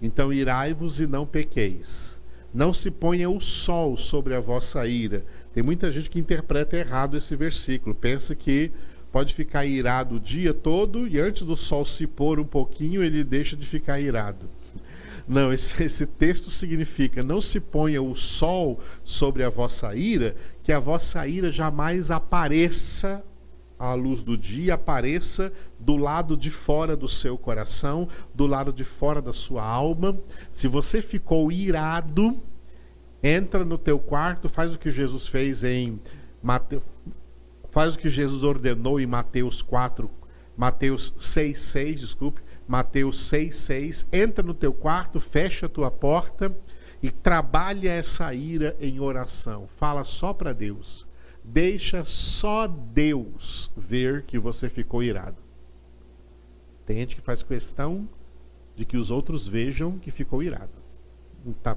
Então 0.03 0.33
irai-vos 0.33 0.99
e 0.99 1.07
não 1.07 1.25
pequeis. 1.25 2.21
Não 2.53 2.73
se 2.73 2.91
ponha 2.91 3.31
o 3.31 3.41
sol 3.41 3.97
sobre 3.97 4.35
a 4.35 4.41
vossa 4.41 4.85
ira. 4.85 5.25
Tem 5.55 5.63
muita 5.63 5.93
gente 5.93 6.11
que 6.11 6.19
interpreta 6.19 6.77
errado 6.77 7.17
esse 7.17 7.37
versículo. 7.37 7.95
Pensa 7.95 8.35
que 8.35 8.73
pode 9.13 9.33
ficar 9.33 9.65
irado 9.65 10.17
o 10.17 10.21
dia 10.21 10.53
todo 10.53 11.07
e 11.07 11.21
antes 11.21 11.47
do 11.47 11.55
sol 11.55 11.85
se 11.85 12.09
pôr 12.09 12.41
um 12.41 12.45
pouquinho 12.45 13.05
ele 13.05 13.23
deixa 13.23 13.57
de 13.57 13.65
ficar 13.65 14.01
irado. 14.01 14.51
Não, 15.29 15.53
esse, 15.53 15.81
esse 15.85 16.07
texto 16.07 16.51
significa: 16.51 17.23
não 17.23 17.41
se 17.41 17.61
ponha 17.61 18.03
o 18.03 18.17
sol 18.17 18.81
sobre 19.05 19.45
a 19.45 19.49
vossa 19.49 19.95
ira, 19.95 20.35
que 20.65 20.73
a 20.73 20.81
vossa 20.81 21.25
ira 21.29 21.53
jamais 21.53 22.11
apareça 22.11 23.25
à 23.79 23.95
luz 23.95 24.25
do 24.25 24.37
dia, 24.37 24.75
apareça 24.75 25.53
do 25.79 25.97
lado 25.97 26.37
de 26.37 26.51
fora 26.51 26.97
do 26.97 27.09
seu 27.09 27.39
coração, 27.39 28.09
do 28.35 28.47
lado 28.47 28.73
de 28.73 28.83
fora 28.83 29.23
da 29.23 29.33
sua 29.33 29.65
alma. 29.65 30.19
Se 30.51 30.67
você 30.67 31.01
ficou 31.01 31.53
irado, 31.53 32.43
entra 33.25 33.65
no 33.65 33.79
teu 33.79 33.99
quarto, 33.99 34.49
faz 34.49 34.75
o 34.75 34.79
que 34.79 34.91
Jesus 34.91 35.27
fez 35.27 35.65
em 35.65 35.99
Mateus, 36.43 36.83
Faz 37.75 37.97
o 37.97 37.99
que 37.99 38.09
Jesus 38.09 38.45
ordenou 38.45 39.01
em 39.01 39.07
Mateus 39.07 39.61
4, 39.61 40.09
Mateus 40.57 41.13
6, 41.19 41.61
6, 41.61 42.01
desculpe, 42.01 42.41
Mateus 42.69 43.27
6, 43.27 43.57
6. 43.57 44.07
Entra 44.13 44.45
no 44.45 44.55
teu 44.55 44.73
quarto, 44.73 45.19
fecha 45.19 45.67
a 45.67 45.69
tua 45.69 45.91
porta 45.91 46.57
e 47.03 47.11
trabalha 47.11 47.91
essa 47.91 48.33
ira 48.33 48.77
em 48.79 49.01
oração. 49.01 49.67
Fala 49.67 50.05
só 50.05 50.33
para 50.33 50.53
Deus. 50.53 51.05
Deixa 51.43 52.05
só 52.05 52.69
Deus 52.69 53.73
ver 53.77 54.23
que 54.23 54.39
você 54.39 54.69
ficou 54.69 55.03
irado. 55.03 55.43
Tem 56.87 56.99
gente 56.99 57.17
que 57.17 57.23
faz 57.23 57.43
questão 57.43 58.09
de 58.77 58.85
que 58.85 58.97
os 58.97 59.11
outros 59.11 59.49
vejam 59.49 59.99
que 59.99 60.13
ficou 60.13 60.45
irado. 60.45 60.81
Tá 61.61 61.77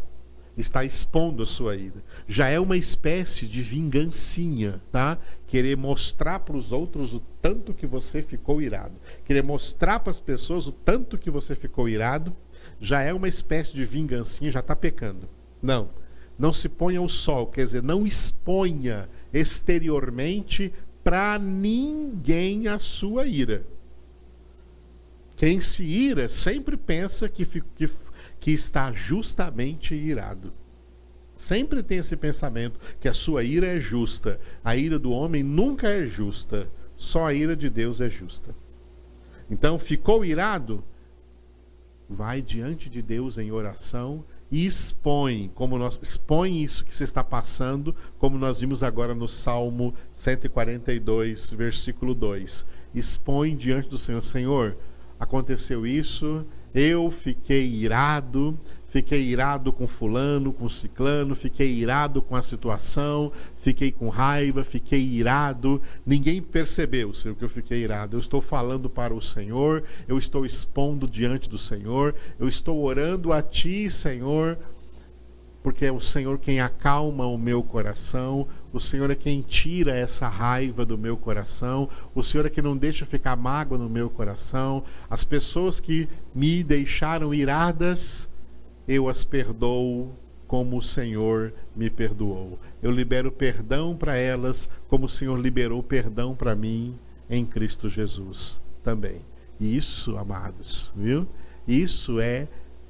está 0.57 0.83
expondo 0.83 1.43
a 1.43 1.45
sua 1.45 1.75
ira. 1.75 2.03
Já 2.27 2.49
é 2.49 2.59
uma 2.59 2.75
espécie 2.75 3.45
de 3.45 3.61
vingancinha, 3.61 4.81
tá? 4.91 5.17
Querer 5.47 5.77
mostrar 5.77 6.39
para 6.39 6.57
os 6.57 6.71
outros 6.71 7.13
o 7.13 7.19
tanto 7.41 7.73
que 7.73 7.85
você 7.85 8.21
ficou 8.21 8.61
irado. 8.61 8.95
Querer 9.25 9.43
mostrar 9.43 9.99
para 9.99 10.11
as 10.11 10.19
pessoas 10.19 10.65
o 10.65 10.71
tanto 10.71 11.17
que 11.17 11.29
você 11.29 11.53
ficou 11.53 11.87
irado, 11.87 12.35
já 12.81 13.01
é 13.01 13.13
uma 13.13 13.27
espécie 13.27 13.73
de 13.73 13.85
vingancinha, 13.85 14.51
já 14.51 14.59
está 14.59 14.75
pecando. 14.75 15.29
Não. 15.61 15.89
Não 16.37 16.53
se 16.53 16.69
ponha 16.69 16.99
ao 16.99 17.09
sol, 17.09 17.47
quer 17.47 17.65
dizer, 17.65 17.81
não 17.81 18.05
exponha 18.05 19.09
exteriormente 19.33 20.71
para 21.03 21.39
ninguém 21.39 22.67
a 22.67 22.77
sua 22.77 23.25
ira. 23.25 23.63
Quem 25.35 25.61
se 25.61 25.83
ira 25.83 26.27
sempre 26.27 26.75
pensa 26.75 27.29
que, 27.29 27.45
que 27.45 27.89
que 28.47 28.53
está 28.53 28.93
justamente 28.93 29.93
irado. 29.93 30.53
Sempre 31.35 31.83
tem 31.83 31.97
esse 31.97 32.15
pensamento 32.15 32.79
que 32.97 33.09
a 33.09 33.13
sua 33.13 33.43
ira 33.43 33.67
é 33.67 33.77
justa. 33.77 34.39
A 34.63 34.73
ira 34.73 34.97
do 34.97 35.11
homem 35.11 35.43
nunca 35.43 35.89
é 35.89 36.05
justa. 36.05 36.69
Só 36.95 37.25
a 37.25 37.33
ira 37.33 37.57
de 37.57 37.69
Deus 37.69 37.99
é 37.99 38.09
justa. 38.09 38.55
Então, 39.51 39.77
ficou 39.77 40.23
irado? 40.23 40.81
Vai 42.09 42.41
diante 42.41 42.89
de 42.89 43.01
Deus 43.01 43.37
em 43.37 43.51
oração 43.51 44.23
e 44.49 44.65
expõe, 44.65 45.51
como 45.53 45.77
nós 45.77 45.99
expõe 46.01 46.63
isso 46.63 46.85
que 46.85 46.95
você 46.95 47.03
está 47.03 47.25
passando, 47.25 47.93
como 48.17 48.37
nós 48.37 48.61
vimos 48.61 48.81
agora 48.81 49.13
no 49.13 49.27
Salmo 49.27 49.93
142, 50.13 51.51
versículo 51.51 52.15
2. 52.15 52.65
Expõe 52.95 53.57
diante 53.57 53.89
do 53.89 53.97
Senhor, 53.97 54.23
Senhor, 54.23 54.77
aconteceu 55.19 55.85
isso, 55.85 56.45
eu 56.73 57.09
fiquei 57.09 57.65
irado, 57.65 58.57
fiquei 58.89 59.21
irado 59.21 59.71
com 59.71 59.87
fulano, 59.87 60.53
com 60.53 60.67
ciclano, 60.69 61.35
fiquei 61.35 61.73
irado 61.73 62.21
com 62.21 62.35
a 62.35 62.41
situação, 62.41 63.31
fiquei 63.61 63.91
com 63.91 64.09
raiva, 64.09 64.63
fiquei 64.63 65.01
irado. 65.01 65.81
Ninguém 66.05 66.41
percebeu, 66.41 67.13
Senhor, 67.13 67.35
que 67.35 67.43
eu 67.43 67.49
fiquei 67.49 67.83
irado. 67.83 68.15
Eu 68.15 68.19
estou 68.19 68.41
falando 68.41 68.89
para 68.89 69.13
o 69.13 69.21
Senhor, 69.21 69.83
eu 70.07 70.17
estou 70.17 70.45
expondo 70.45 71.07
diante 71.07 71.49
do 71.49 71.57
Senhor, 71.57 72.15
eu 72.39 72.47
estou 72.47 72.83
orando 72.83 73.33
a 73.33 73.41
Ti, 73.41 73.89
Senhor, 73.89 74.57
porque 75.67 75.85
é 75.85 75.91
o 75.91 75.99
Senhor 75.99 76.39
quem 76.39 76.61
acalma 76.61 77.25
o 77.25 77.37
meu 77.37 77.61
coração, 77.61 78.47
o 78.71 78.79
Senhor 78.79 79.11
é 79.11 79.15
quem 79.15 79.41
tira 79.41 79.93
essa 79.93 80.25
raiva 80.25 80.85
do 80.85 80.97
meu 80.97 81.17
coração, 81.17 81.89
o 82.15 82.23
Senhor 82.23 82.45
é 82.45 82.49
quem 82.49 82.63
não 82.63 82.77
deixa 82.77 83.05
ficar 83.05 83.35
mágoa 83.35 83.77
no 83.77 83.89
meu 83.89 84.09
coração. 84.09 84.81
As 85.09 85.25
pessoas 85.25 85.81
que 85.81 86.07
me 86.33 86.63
deixaram 86.63 87.33
iradas, 87.33 88.29
eu 88.87 89.09
as 89.09 89.25
perdoo 89.25 90.13
como 90.47 90.77
o 90.77 90.81
Senhor 90.81 91.53
me 91.75 91.89
perdoou. 91.89 92.57
Eu 92.81 92.89
libero 92.89 93.29
perdão 93.29 93.93
para 93.93 94.15
elas, 94.15 94.69
como 94.87 95.07
o 95.07 95.09
Senhor 95.09 95.37
liberou 95.37 95.83
perdão 95.83 96.33
para 96.33 96.55
mim 96.55 96.95
em 97.29 97.45
Cristo 97.45 97.89
Jesus 97.89 98.57
também. 98.85 99.19
Isso, 99.59 100.17
amados, 100.17 100.93
viu? 100.95 101.27
Isso 101.67 102.21
é 102.21 102.47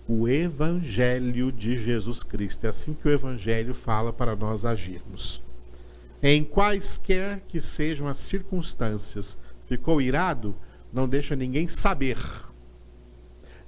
o 0.07 0.27
Evangelho 0.27 1.51
de 1.51 1.77
Jesus 1.77 2.23
Cristo. 2.23 2.65
É 2.65 2.69
assim 2.69 2.93
que 2.93 3.07
o 3.07 3.11
Evangelho 3.11 3.73
fala 3.73 4.13
para 4.13 4.35
nós 4.35 4.63
agirmos. 4.63 5.41
Em 6.23 6.43
quaisquer 6.43 7.41
que 7.47 7.59
sejam 7.59 8.07
as 8.07 8.17
circunstâncias, 8.17 9.37
ficou 9.65 10.01
irado, 10.01 10.55
não 10.93 11.07
deixa 11.07 11.35
ninguém 11.35 11.67
saber. 11.67 12.17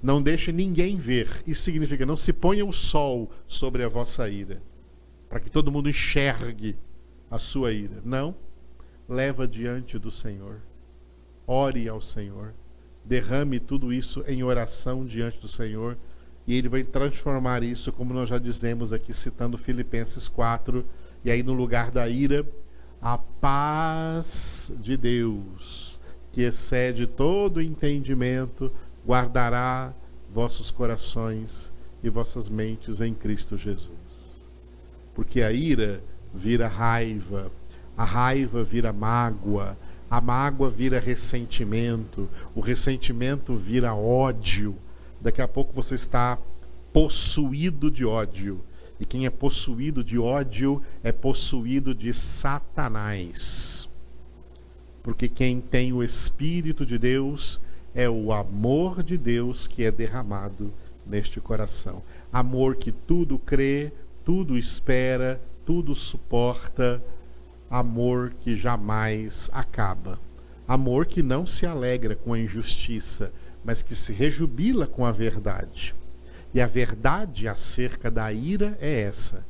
Não 0.02 0.22
deixa 0.22 0.50
ninguém 0.50 0.96
ver. 0.96 1.42
Isso 1.46 1.62
significa 1.62 2.06
não 2.06 2.16
se 2.16 2.32
ponha 2.32 2.64
o 2.64 2.72
sol 2.72 3.30
sobre 3.46 3.84
a 3.84 3.88
vossa 3.88 4.28
ira, 4.28 4.62
para 5.28 5.40
que 5.40 5.50
todo 5.50 5.70
mundo 5.70 5.90
enxergue 5.90 6.74
a 7.30 7.38
sua 7.38 7.72
ira. 7.72 8.00
Não. 8.02 8.34
Leva 9.06 9.46
diante 9.46 9.98
do 9.98 10.10
Senhor. 10.10 10.60
Ore 11.46 11.86
ao 11.88 12.00
Senhor. 12.00 12.54
Derrame 13.04 13.60
tudo 13.60 13.92
isso 13.92 14.24
em 14.26 14.42
oração 14.42 15.04
diante 15.04 15.38
do 15.38 15.48
Senhor 15.48 15.98
e 16.50 16.54
ele 16.54 16.68
vai 16.68 16.82
transformar 16.82 17.62
isso, 17.62 17.92
como 17.92 18.12
nós 18.12 18.28
já 18.28 18.36
dizemos 18.36 18.92
aqui, 18.92 19.14
citando 19.14 19.56
Filipenses 19.56 20.26
4, 20.26 20.84
e 21.24 21.30
aí 21.30 21.44
no 21.44 21.52
lugar 21.52 21.92
da 21.92 22.08
ira, 22.08 22.44
a 23.00 23.16
paz 23.16 24.72
de 24.80 24.96
Deus, 24.96 26.00
que 26.32 26.42
excede 26.42 27.06
todo 27.06 27.62
entendimento, 27.62 28.68
guardará 29.06 29.92
vossos 30.34 30.72
corações 30.72 31.70
e 32.02 32.10
vossas 32.10 32.48
mentes 32.48 33.00
em 33.00 33.14
Cristo 33.14 33.56
Jesus. 33.56 33.88
Porque 35.14 35.42
a 35.42 35.52
ira 35.52 36.02
vira 36.34 36.66
raiva, 36.66 37.52
a 37.96 38.04
raiva 38.04 38.64
vira 38.64 38.92
mágoa, 38.92 39.78
a 40.10 40.20
mágoa 40.20 40.68
vira 40.68 40.98
ressentimento, 40.98 42.28
o 42.56 42.60
ressentimento 42.60 43.54
vira 43.54 43.94
ódio 43.94 44.76
daqui 45.20 45.42
a 45.42 45.48
pouco 45.48 45.72
você 45.72 45.94
está 45.94 46.38
possuído 46.92 47.90
de 47.90 48.04
ódio. 48.04 48.60
E 48.98 49.06
quem 49.06 49.24
é 49.24 49.30
possuído 49.30 50.04
de 50.04 50.18
ódio 50.18 50.82
é 51.02 51.10
possuído 51.10 51.94
de 51.94 52.12
Satanás. 52.12 53.88
Porque 55.02 55.28
quem 55.28 55.60
tem 55.60 55.92
o 55.92 56.02
Espírito 56.02 56.84
de 56.84 56.98
Deus 56.98 57.60
é 57.94 58.08
o 58.08 58.32
amor 58.32 59.02
de 59.02 59.16
Deus 59.16 59.66
que 59.66 59.84
é 59.84 59.90
derramado 59.90 60.72
neste 61.06 61.40
coração. 61.40 62.02
Amor 62.32 62.76
que 62.76 62.92
tudo 62.92 63.38
crê, 63.38 63.92
tudo 64.24 64.56
espera, 64.56 65.40
tudo 65.64 65.94
suporta. 65.94 67.02
Amor 67.70 68.32
que 68.40 68.56
jamais 68.56 69.48
acaba. 69.52 70.18
Amor 70.68 71.06
que 71.06 71.22
não 71.22 71.46
se 71.46 71.66
alegra 71.66 72.14
com 72.14 72.32
a 72.32 72.38
injustiça, 72.38 73.32
mas 73.64 73.82
que 73.82 73.94
se 73.94 74.12
rejubila 74.12 74.86
com 74.86 75.04
a 75.04 75.12
verdade. 75.12 75.94
E 76.52 76.60
a 76.60 76.66
verdade 76.66 77.46
acerca 77.46 78.10
da 78.10 78.32
ira 78.32 78.76
é 78.80 79.02
essa: 79.02 79.44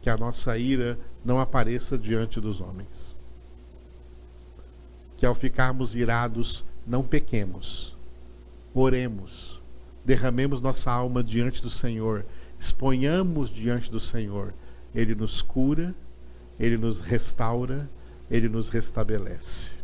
que 0.00 0.10
a 0.10 0.16
nossa 0.16 0.56
ira 0.58 0.98
não 1.24 1.40
apareça 1.40 1.96
diante 1.96 2.40
dos 2.40 2.60
homens. 2.60 3.14
Que 5.16 5.26
ao 5.26 5.34
ficarmos 5.34 5.94
irados, 5.94 6.64
não 6.86 7.02
pequemos. 7.02 7.96
Oremos, 8.74 9.60
derramemos 10.04 10.60
nossa 10.60 10.90
alma 10.90 11.22
diante 11.22 11.62
do 11.62 11.70
Senhor, 11.70 12.24
exponhamos 12.58 13.50
diante 13.50 13.90
do 13.90 14.00
Senhor. 14.00 14.52
Ele 14.94 15.14
nos 15.14 15.40
cura, 15.40 15.94
ele 16.58 16.76
nos 16.76 17.00
restaura, 17.00 17.88
ele 18.30 18.48
nos 18.48 18.68
restabelece. 18.68 19.81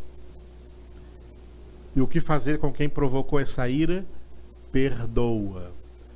E 1.99 2.01
o 2.01 2.07
que 2.07 2.21
fazer 2.21 2.59
com 2.59 2.73
quem 2.73 2.89
provocou 2.89 3.41
essa 3.41 3.69
ira? 3.69 4.07
Perdoa. 4.71 5.73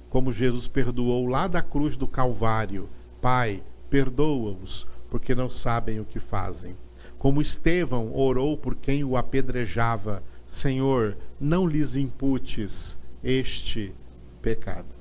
Como 0.09 0.31
Jesus 0.31 0.69
perdoou 0.69 1.27
lá 1.27 1.49
da 1.49 1.61
cruz 1.61 1.97
do 1.97 2.07
Calvário. 2.07 2.89
Pai, 3.21 3.65
perdoa-os, 3.91 4.87
porque 5.11 5.35
não 5.35 5.49
sabem 5.49 5.99
o 5.99 6.05
que 6.05 6.21
fazem. 6.21 6.77
Como 7.19 7.43
Estevão 7.43 8.15
orou 8.15 8.57
por 8.57 8.77
quem 8.77 9.03
o 9.03 9.17
apedrejava: 9.17 10.23
Senhor, 10.47 11.17
não 11.41 11.67
lhes 11.67 11.97
imputes 11.97 12.97
este 13.25 13.93
pecado. 14.41 14.95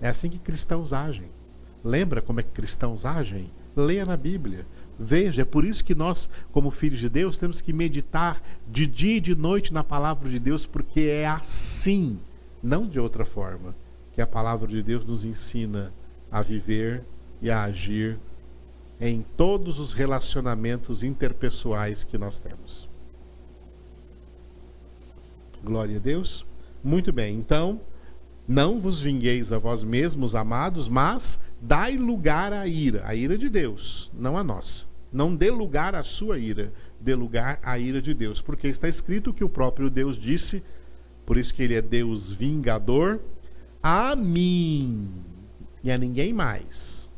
É 0.00 0.08
assim 0.08 0.30
que 0.30 0.38
cristãos 0.38 0.94
agem. 0.94 1.28
Lembra 1.84 2.22
como 2.22 2.40
é 2.40 2.42
que 2.42 2.48
cristãos 2.48 3.04
agem? 3.04 3.50
Leia 3.76 4.06
na 4.06 4.16
Bíblia. 4.16 4.64
Veja, 4.98 5.42
é 5.42 5.44
por 5.44 5.64
isso 5.64 5.84
que 5.84 5.94
nós, 5.94 6.28
como 6.52 6.70
filhos 6.70 7.00
de 7.00 7.08
Deus, 7.08 7.36
temos 7.36 7.60
que 7.60 7.72
meditar 7.72 8.42
de 8.68 8.86
dia 8.86 9.16
e 9.16 9.20
de 9.20 9.34
noite 9.34 9.72
na 9.72 9.82
palavra 9.82 10.28
de 10.28 10.38
Deus, 10.38 10.66
porque 10.66 11.00
é 11.00 11.26
assim, 11.26 12.18
não 12.62 12.86
de 12.86 13.00
outra 13.00 13.24
forma, 13.24 13.74
que 14.12 14.20
a 14.20 14.26
palavra 14.26 14.68
de 14.68 14.82
Deus 14.82 15.04
nos 15.04 15.24
ensina 15.24 15.92
a 16.30 16.42
viver 16.42 17.02
e 17.40 17.50
a 17.50 17.64
agir 17.64 18.18
em 19.00 19.24
todos 19.36 19.78
os 19.80 19.92
relacionamentos 19.92 21.02
interpessoais 21.02 22.04
que 22.04 22.16
nós 22.16 22.38
temos. 22.38 22.88
Glória 25.64 25.96
a 25.96 26.00
Deus. 26.00 26.46
Muito 26.84 27.12
bem, 27.12 27.36
então, 27.36 27.80
não 28.46 28.80
vos 28.80 29.00
vingueis 29.00 29.52
a 29.52 29.58
vós 29.58 29.82
mesmos, 29.84 30.34
amados, 30.34 30.88
mas 30.88 31.40
dai 31.62 31.96
lugar 31.96 32.52
à 32.52 32.66
ira, 32.66 33.02
a 33.06 33.14
ira 33.14 33.38
de 33.38 33.48
Deus, 33.48 34.10
não 34.12 34.36
a 34.36 34.42
nossa. 34.42 34.84
Não 35.12 35.34
dê 35.34 35.50
lugar 35.50 35.94
à 35.94 36.02
sua 36.02 36.38
ira, 36.38 36.72
dê 37.00 37.14
lugar 37.14 37.60
à 37.62 37.78
ira 37.78 38.02
de 38.02 38.12
Deus, 38.12 38.42
porque 38.42 38.66
está 38.66 38.88
escrito 38.88 39.32
que 39.32 39.44
o 39.44 39.48
próprio 39.48 39.88
Deus 39.88 40.16
disse, 40.16 40.62
por 41.24 41.36
isso 41.36 41.54
que 41.54 41.62
ele 41.62 41.74
é 41.74 41.82
Deus 41.82 42.32
vingador, 42.32 43.20
a 43.80 44.16
mim 44.16 45.08
e 45.84 45.90
a 45.90 45.98
ninguém 45.98 46.32
mais. 46.32 47.08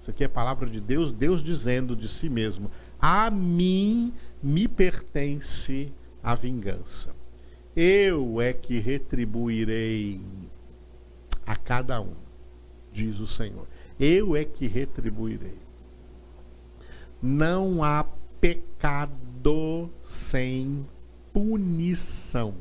Isso 0.00 0.10
aqui 0.10 0.22
é 0.22 0.26
a 0.26 0.30
palavra 0.30 0.68
de 0.68 0.80
Deus, 0.80 1.12
Deus 1.12 1.42
dizendo 1.42 1.94
de 1.94 2.08
si 2.08 2.28
mesmo: 2.28 2.70
A 3.00 3.30
mim 3.30 4.12
me 4.42 4.66
pertence 4.66 5.92
a 6.22 6.34
vingança. 6.34 7.14
Eu 7.74 8.40
é 8.40 8.52
que 8.52 8.78
retribuirei 8.78 10.20
a 11.46 11.56
cada 11.56 12.00
um, 12.00 12.14
diz 12.92 13.20
o 13.20 13.26
Senhor. 13.26 13.66
Eu 13.98 14.36
é 14.36 14.44
que 14.44 14.66
retribuirei. 14.66 15.58
Não 17.20 17.84
há 17.84 18.04
pecado 18.40 19.90
sem 20.02 20.84
punição. 21.32 22.54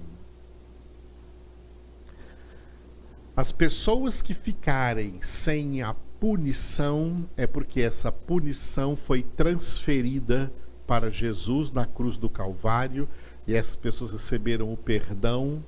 As 3.35 3.51
pessoas 3.51 4.21
que 4.21 4.33
ficarem 4.33 5.19
sem 5.21 5.81
a 5.81 5.95
punição 6.19 7.27
é 7.35 7.47
porque 7.47 7.81
essa 7.81 8.11
punição 8.11 8.95
foi 8.95 9.23
transferida 9.23 10.51
para 10.85 11.09
Jesus 11.09 11.71
na 11.71 11.85
cruz 11.85 12.17
do 12.17 12.29
Calvário 12.29 13.07
e 13.47 13.55
essas 13.55 13.75
pessoas 13.75 14.11
receberam 14.11 14.71
o 14.71 14.77
perdão 14.77 15.63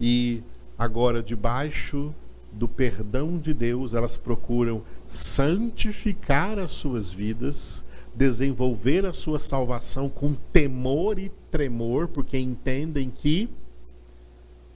e 0.00 0.42
agora 0.78 1.22
debaixo 1.22 2.14
do 2.52 2.68
perdão 2.68 3.38
de 3.38 3.54
Deus, 3.54 3.94
elas 3.94 4.16
procuram 4.16 4.82
santificar 5.06 6.58
as 6.58 6.72
suas 6.72 7.10
vidas, 7.10 7.84
desenvolver 8.14 9.06
a 9.06 9.12
sua 9.12 9.38
salvação 9.38 10.08
com 10.08 10.34
temor 10.34 11.18
e 11.18 11.30
tremor, 11.50 12.08
porque 12.08 12.36
entendem 12.36 13.10
que 13.10 13.48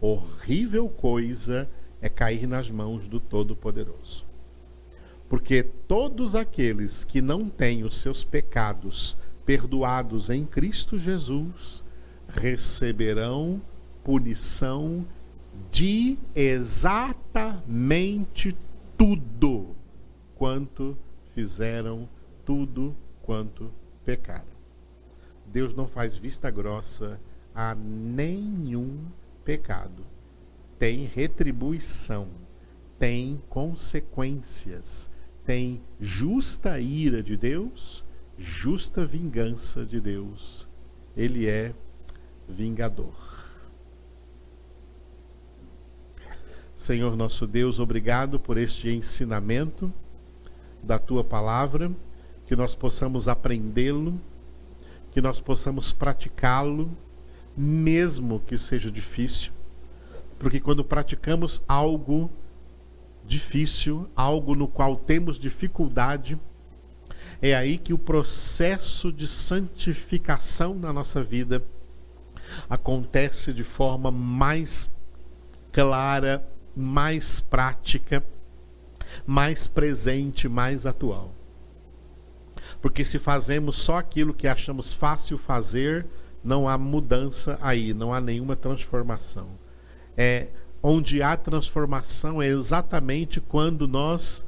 horrível 0.01 0.89
coisa 0.89 1.69
é 2.01 2.09
cair 2.09 2.47
nas 2.47 2.71
mãos 2.71 3.07
do 3.07 3.21
Todo-Poderoso. 3.21 4.25
Porque 5.29 5.63
todos 5.63 6.35
aqueles 6.35 7.05
que 7.05 7.21
não 7.21 7.49
têm 7.49 7.85
os 7.85 7.99
seus 7.99 8.23
pecados 8.23 9.17
perdoados 9.45 10.31
em 10.31 10.45
Cristo 10.45 10.97
Jesus 10.97 11.85
receberão 12.29 13.61
punição 14.05 15.05
de 15.71 16.19
exatamente 16.35 17.57
tudo 18.97 19.75
quanto 20.35 20.97
fizeram, 21.35 22.09
tudo 22.45 22.97
quanto 23.23 23.73
pecaram. 24.05 24.57
Deus 25.47 25.75
não 25.75 25.87
faz 25.87 26.17
vista 26.17 26.51
grossa 26.51 27.21
a 27.55 27.75
nenhum 27.75 29.07
pecado. 29.45 30.05
Tem 30.79 31.07
retribuição, 31.07 32.29
tem 32.99 33.43
consequências, 33.49 35.11
tem 35.45 35.81
justa 35.99 36.79
ira 36.79 37.23
de 37.23 37.37
Deus, 37.37 38.05
justa 38.37 39.05
vingança 39.05 39.87
de 39.87 40.01
Deus. 40.01 40.69
Ele 41.17 41.47
é 41.47 41.75
vingador. 42.49 43.26
Senhor 46.87 47.17
nosso 47.17 47.49
Deus, 47.49 47.81
obrigado 47.81 48.39
por 48.39 48.57
este 48.57 48.89
ensinamento 48.89 49.93
da 50.81 51.01
tua 51.01 51.25
palavra, 51.25 51.91
que 52.47 52.55
nós 52.55 52.77
possamos 52.77 53.27
aprendê-lo, 53.27 54.21
que 55.11 55.21
nós 55.21 55.41
possamos 55.41 55.91
praticá-lo, 55.91 56.89
mesmo 57.57 58.39
que 58.39 58.57
seja 58.57 58.89
difícil, 58.89 59.51
porque 60.39 60.61
quando 60.61 60.85
praticamos 60.85 61.61
algo 61.67 62.31
difícil, 63.25 64.09
algo 64.15 64.55
no 64.55 64.69
qual 64.69 64.95
temos 64.95 65.41
dificuldade, 65.41 66.39
é 67.43 67.53
aí 67.57 67.79
que 67.79 67.93
o 67.93 67.99
processo 67.99 69.11
de 69.11 69.27
santificação 69.27 70.73
na 70.73 70.93
nossa 70.93 71.21
vida 71.21 71.65
acontece 72.71 73.53
de 73.53 73.65
forma 73.65 74.13
mais 74.13 74.89
clara 75.73 76.49
mais 76.77 77.41
prática, 77.41 78.23
mais 79.27 79.67
presente, 79.67 80.49
mais 80.49 80.85
atual. 80.85 81.33
Porque 82.83 83.05
se 83.05 83.19
fazemos 83.19 83.77
só 83.77 83.97
aquilo 83.97 84.35
que 84.35 84.47
achamos 84.47 84.93
fácil 84.93 85.39
fazer, 85.39 86.07
não 86.45 86.69
há 86.69 86.77
mudança 86.77 87.59
aí, 87.63 87.95
não 87.95 88.13
há 88.13 88.21
nenhuma 88.21 88.55
transformação. 88.55 89.49
É 90.17 90.49
onde 90.83 91.23
há 91.23 91.37
transformação 91.37 92.41
é 92.41 92.47
exatamente 92.47 93.41
quando 93.41 93.89
nós 93.89 94.45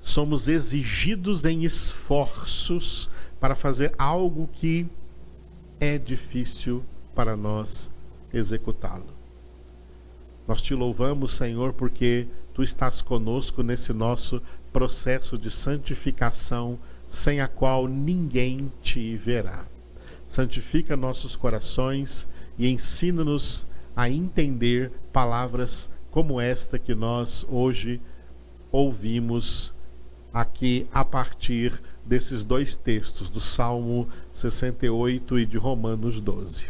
somos 0.00 0.48
exigidos 0.48 1.44
em 1.44 1.64
esforços 1.64 3.10
para 3.40 3.54
fazer 3.54 3.94
algo 3.96 4.48
que 4.52 4.86
é 5.80 5.96
difícil 5.96 6.84
para 7.14 7.36
nós 7.36 7.90
executá-lo. 8.32 9.17
Nós 10.48 10.62
te 10.62 10.72
louvamos, 10.74 11.34
Senhor, 11.34 11.74
porque 11.74 12.26
tu 12.54 12.62
estás 12.62 13.02
conosco 13.02 13.62
nesse 13.62 13.92
nosso 13.92 14.40
processo 14.72 15.36
de 15.36 15.50
santificação, 15.50 16.78
sem 17.06 17.42
a 17.42 17.46
qual 17.46 17.86
ninguém 17.86 18.72
te 18.82 19.14
verá. 19.14 19.66
Santifica 20.26 20.96
nossos 20.96 21.36
corações 21.36 22.26
e 22.56 22.66
ensina-nos 22.66 23.66
a 23.94 24.08
entender 24.08 24.90
palavras 25.12 25.90
como 26.10 26.40
esta 26.40 26.78
que 26.78 26.94
nós 26.94 27.44
hoje 27.50 28.00
ouvimos 28.72 29.74
aqui 30.32 30.86
a 30.90 31.04
partir 31.04 31.78
desses 32.06 32.42
dois 32.42 32.74
textos, 32.74 33.28
do 33.28 33.40
Salmo 33.40 34.08
68 34.32 35.40
e 35.40 35.44
de 35.44 35.58
Romanos 35.58 36.22
12. 36.22 36.68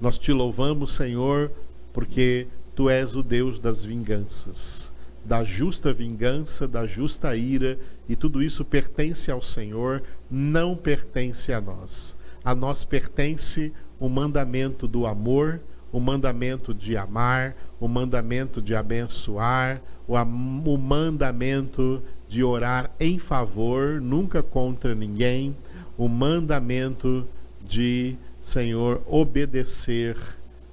Nós 0.00 0.16
te 0.16 0.32
louvamos, 0.32 0.92
Senhor, 0.94 1.50
porque 1.92 2.46
Tu 2.74 2.88
és 2.88 3.14
o 3.14 3.22
Deus 3.22 3.58
das 3.58 3.82
vinganças, 3.82 4.90
da 5.24 5.44
justa 5.44 5.92
vingança, 5.92 6.66
da 6.66 6.86
justa 6.86 7.36
ira, 7.36 7.78
e 8.08 8.16
tudo 8.16 8.42
isso 8.42 8.64
pertence 8.64 9.30
ao 9.30 9.42
Senhor, 9.42 10.02
não 10.30 10.76
pertence 10.76 11.52
a 11.52 11.60
nós. 11.60 12.16
A 12.44 12.54
nós 12.54 12.84
pertence 12.84 13.72
o 14.00 14.08
mandamento 14.08 14.88
do 14.88 15.06
amor, 15.06 15.60
o 15.92 16.00
mandamento 16.00 16.72
de 16.72 16.96
amar, 16.96 17.54
o 17.78 17.86
mandamento 17.86 18.62
de 18.62 18.74
abençoar, 18.74 19.80
o, 20.08 20.14
o 20.14 20.78
mandamento 20.78 22.02
de 22.28 22.42
orar 22.42 22.90
em 22.98 23.18
favor, 23.18 24.00
nunca 24.00 24.42
contra 24.42 24.94
ninguém, 24.94 25.54
o 25.98 26.08
mandamento 26.08 27.28
de, 27.62 28.16
Senhor, 28.40 29.02
obedecer, 29.06 30.16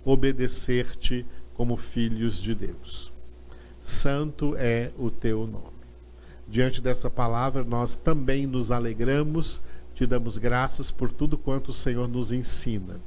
obedecer-te 0.05 1.25
como 1.59 1.75
filhos 1.75 2.41
de 2.41 2.55
Deus. 2.55 3.11
Santo 3.81 4.55
é 4.57 4.91
o 4.97 5.11
teu 5.11 5.45
nome. 5.45 5.75
Diante 6.47 6.79
dessa 6.79 7.09
palavra, 7.09 7.65
nós 7.65 7.97
também 7.97 8.47
nos 8.47 8.71
alegramos, 8.71 9.61
te 9.93 10.05
damos 10.05 10.37
graças 10.37 10.89
por 10.89 11.11
tudo 11.11 11.37
quanto 11.37 11.71
o 11.71 11.73
Senhor 11.73 12.07
nos 12.07 12.31
ensina. 12.31 13.01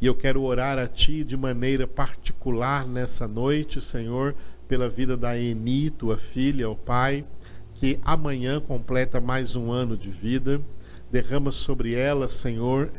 E 0.00 0.06
eu 0.06 0.14
quero 0.14 0.40
orar 0.40 0.78
a 0.78 0.86
Ti 0.86 1.24
de 1.24 1.36
maneira 1.36 1.84
particular 1.84 2.86
nessa 2.86 3.26
noite, 3.26 3.80
Senhor, 3.80 4.36
pela 4.68 4.88
vida 4.88 5.16
da 5.16 5.36
Eni, 5.36 5.90
tua 5.90 6.16
filha, 6.16 6.70
ó 6.70 6.76
Pai, 6.76 7.24
que 7.74 7.98
amanhã 8.04 8.60
completa 8.60 9.20
mais 9.20 9.56
um 9.56 9.72
ano 9.72 9.96
de 9.96 10.10
vida. 10.10 10.60
Derrama 11.10 11.50
sobre 11.50 11.92
ela, 11.92 12.28
Senhor, 12.28 12.92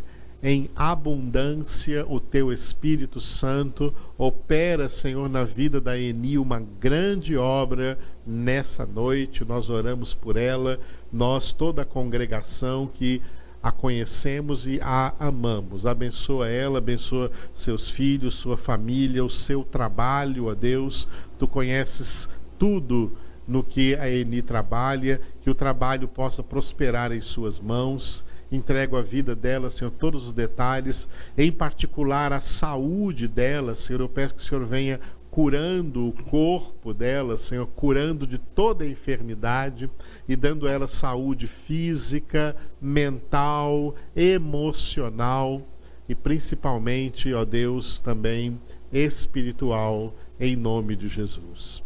em 0.43 0.69
abundância 0.75 2.05
o 2.05 2.19
teu 2.19 2.51
Espírito 2.51 3.21
Santo. 3.21 3.93
Opera, 4.17 4.89
Senhor, 4.89 5.29
na 5.29 5.45
vida 5.45 5.79
da 5.79 5.97
Eni 5.97 6.37
uma 6.37 6.59
grande 6.59 7.37
obra 7.37 7.97
nessa 8.27 8.85
noite. 8.85 9.45
Nós 9.45 9.69
oramos 9.69 10.13
por 10.13 10.35
ela, 10.35 10.77
nós, 11.11 11.53
toda 11.53 11.83
a 11.83 11.85
congregação 11.85 12.89
que 12.93 13.21
a 13.63 13.71
conhecemos 13.71 14.67
e 14.67 14.81
a 14.81 15.13
amamos. 15.17 15.85
Abençoa 15.85 16.49
ela, 16.49 16.79
abençoa 16.79 17.31
seus 17.53 17.89
filhos, 17.89 18.35
sua 18.35 18.57
família, 18.57 19.23
o 19.23 19.29
seu 19.29 19.63
trabalho, 19.63 20.49
a 20.49 20.53
Deus. 20.53 21.07
Tu 21.39 21.47
conheces 21.47 22.27
tudo 22.59 23.13
no 23.47 23.63
que 23.63 23.95
a 23.95 24.09
Eni 24.09 24.41
trabalha, 24.41 25.21
que 25.41 25.49
o 25.49 25.55
trabalho 25.55 26.09
possa 26.09 26.43
prosperar 26.43 27.13
em 27.13 27.21
suas 27.21 27.61
mãos. 27.61 28.25
Entrego 28.53 28.95
a 28.95 29.01
vida 29.01 29.35
dela, 29.35 29.71
Senhor, 29.71 29.89
todos 29.89 30.27
os 30.27 30.31
detalhes, 30.31 31.07
em 31.35 31.51
particular 31.51 32.31
a 32.31 32.39
saúde 32.39 33.27
dela, 33.27 33.73
Senhor. 33.73 33.99
Eu 33.99 34.07
peço 34.07 34.35
que 34.35 34.41
o 34.41 34.45
Senhor 34.45 34.63
venha 34.63 34.99
curando 35.31 36.07
o 36.07 36.13
corpo 36.13 36.93
dela, 36.93 37.35
Senhor, 37.35 37.65
curando 37.65 38.27
de 38.27 38.37
toda 38.37 38.85
enfermidade 38.85 39.89
e 40.29 40.35
dando 40.35 40.67
a 40.67 40.71
ela 40.71 40.87
saúde 40.87 41.47
física, 41.47 42.55
mental, 42.79 43.95
emocional 44.15 45.67
e 46.07 46.13
principalmente, 46.13 47.33
ó 47.33 47.43
Deus, 47.43 47.97
também 47.97 48.61
espiritual, 48.91 50.13
em 50.39 50.55
nome 50.55 50.95
de 50.95 51.07
Jesus. 51.07 51.83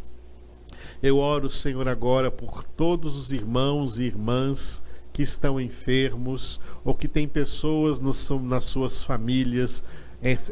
Eu 1.02 1.18
oro, 1.18 1.50
Senhor, 1.50 1.88
agora 1.88 2.30
por 2.30 2.66
todos 2.66 3.16
os 3.16 3.32
irmãos 3.32 3.98
e 3.98 4.04
irmãs 4.04 4.84
que 5.18 5.24
estão 5.24 5.60
enfermos 5.60 6.62
ou 6.86 6.94
que 6.94 7.08
têm 7.08 7.28
pessoas 7.28 8.00
nas 8.00 8.66
suas 8.66 9.04
famílias 9.04 9.84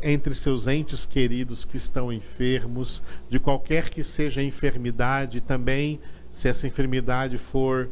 entre 0.01 0.33
seus 0.33 0.65
entes 0.65 1.05
queridos 1.05 1.63
que 1.63 1.77
estão 1.77 2.11
enfermos, 2.11 3.03
de 3.29 3.39
qualquer 3.39 3.91
que 3.91 4.03
seja 4.03 4.41
a 4.41 4.43
enfermidade, 4.43 5.39
também 5.39 5.99
se 6.31 6.47
essa 6.47 6.65
enfermidade 6.65 7.37
for 7.37 7.91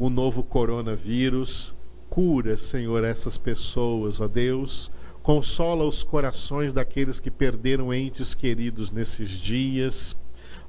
o 0.00 0.10
novo 0.10 0.42
coronavírus, 0.42 1.72
cura, 2.10 2.56
Senhor, 2.56 3.04
essas 3.04 3.38
pessoas, 3.38 4.20
ó 4.20 4.26
Deus. 4.26 4.90
Consola 5.22 5.84
os 5.84 6.02
corações 6.02 6.72
daqueles 6.72 7.20
que 7.20 7.30
perderam 7.30 7.94
entes 7.94 8.34
queridos 8.34 8.90
nesses 8.90 9.30
dias. 9.30 10.16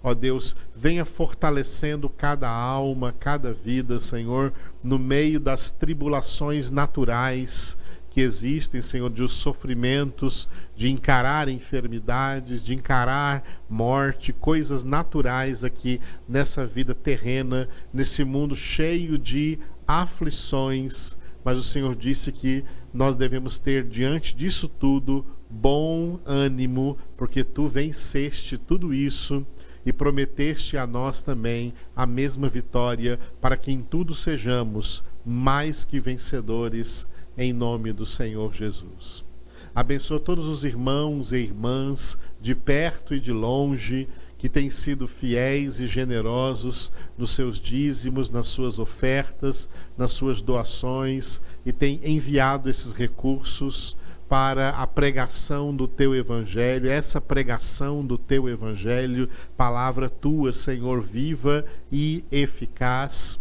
Ó 0.01 0.13
Deus, 0.13 0.55
venha 0.73 1.03
fortalecendo 1.03 2.09
cada 2.09 2.49
alma, 2.49 3.13
cada 3.19 3.51
vida, 3.51 3.99
Senhor, 3.99 4.53
no 4.81 4.97
meio 4.97 5.39
das 5.39 5.69
tribulações 5.69 6.71
naturais 6.71 7.77
que 8.09 8.21
existem, 8.21 8.81
Senhor, 8.81 9.09
de 9.09 9.21
os 9.21 9.33
sofrimentos, 9.33 10.47
de 10.75 10.89
encarar 10.89 11.49
enfermidades, 11.49 12.63
de 12.63 12.73
encarar 12.73 13.43
morte, 13.69 14.33
coisas 14.33 14.83
naturais 14.83 15.63
aqui 15.63 15.99
nessa 16.27 16.65
vida 16.65 16.95
terrena, 16.95 17.67
nesse 17.93 18.23
mundo 18.23 18.55
cheio 18.55 19.17
de 19.17 19.59
aflições. 19.85 21.17
Mas 21.43 21.57
o 21.57 21.63
Senhor 21.63 21.95
disse 21.95 22.31
que 22.31 22.63
nós 22.93 23.15
devemos 23.15 23.59
ter 23.59 23.83
diante 23.83 24.35
disso 24.35 24.67
tudo 24.67 25.25
bom 25.49 26.19
ânimo, 26.25 26.97
porque 27.17 27.43
tu 27.43 27.67
venceste 27.67 28.57
tudo 28.57 28.93
isso 28.93 29.45
e 29.89 29.93
prometeste 29.93 30.77
a 30.77 30.85
nós 30.85 31.19
também 31.19 31.73
a 31.95 32.05
mesma 32.05 32.47
vitória, 32.47 33.19
para 33.41 33.57
que 33.57 33.71
em 33.71 33.81
tudo 33.81 34.13
sejamos 34.13 35.03
mais 35.25 35.83
que 35.83 35.99
vencedores 35.99 37.07
em 37.35 37.51
nome 37.51 37.91
do 37.91 38.05
Senhor 38.05 38.53
Jesus. 38.53 39.25
Abençoa 39.73 40.19
todos 40.19 40.45
os 40.45 40.63
irmãos 40.63 41.31
e 41.31 41.37
irmãs, 41.37 42.19
de 42.39 42.53
perto 42.53 43.15
e 43.15 43.19
de 43.19 43.31
longe, 43.31 44.07
que 44.37 44.47
têm 44.47 44.69
sido 44.69 45.07
fiéis 45.07 45.79
e 45.79 45.87
generosos 45.87 46.91
nos 47.17 47.31
seus 47.31 47.59
dízimos, 47.59 48.29
nas 48.29 48.45
suas 48.45 48.77
ofertas, 48.77 49.67
nas 49.97 50.11
suas 50.11 50.39
doações 50.39 51.41
e 51.65 51.73
têm 51.73 51.99
enviado 52.03 52.69
esses 52.69 52.93
recursos 52.93 53.97
para 54.29 54.69
a 54.69 54.87
pregação 54.87 55.75
do 55.75 55.87
teu 55.87 56.15
evangelho, 56.15 56.89
essa 56.89 57.19
pregação 57.19 58.05
do 58.05 58.17
teu 58.17 58.47
evangelho, 58.47 59.27
palavra 59.57 60.09
tua, 60.09 60.53
Senhor, 60.53 61.01
viva 61.01 61.65
e 61.91 62.23
eficaz 62.31 63.39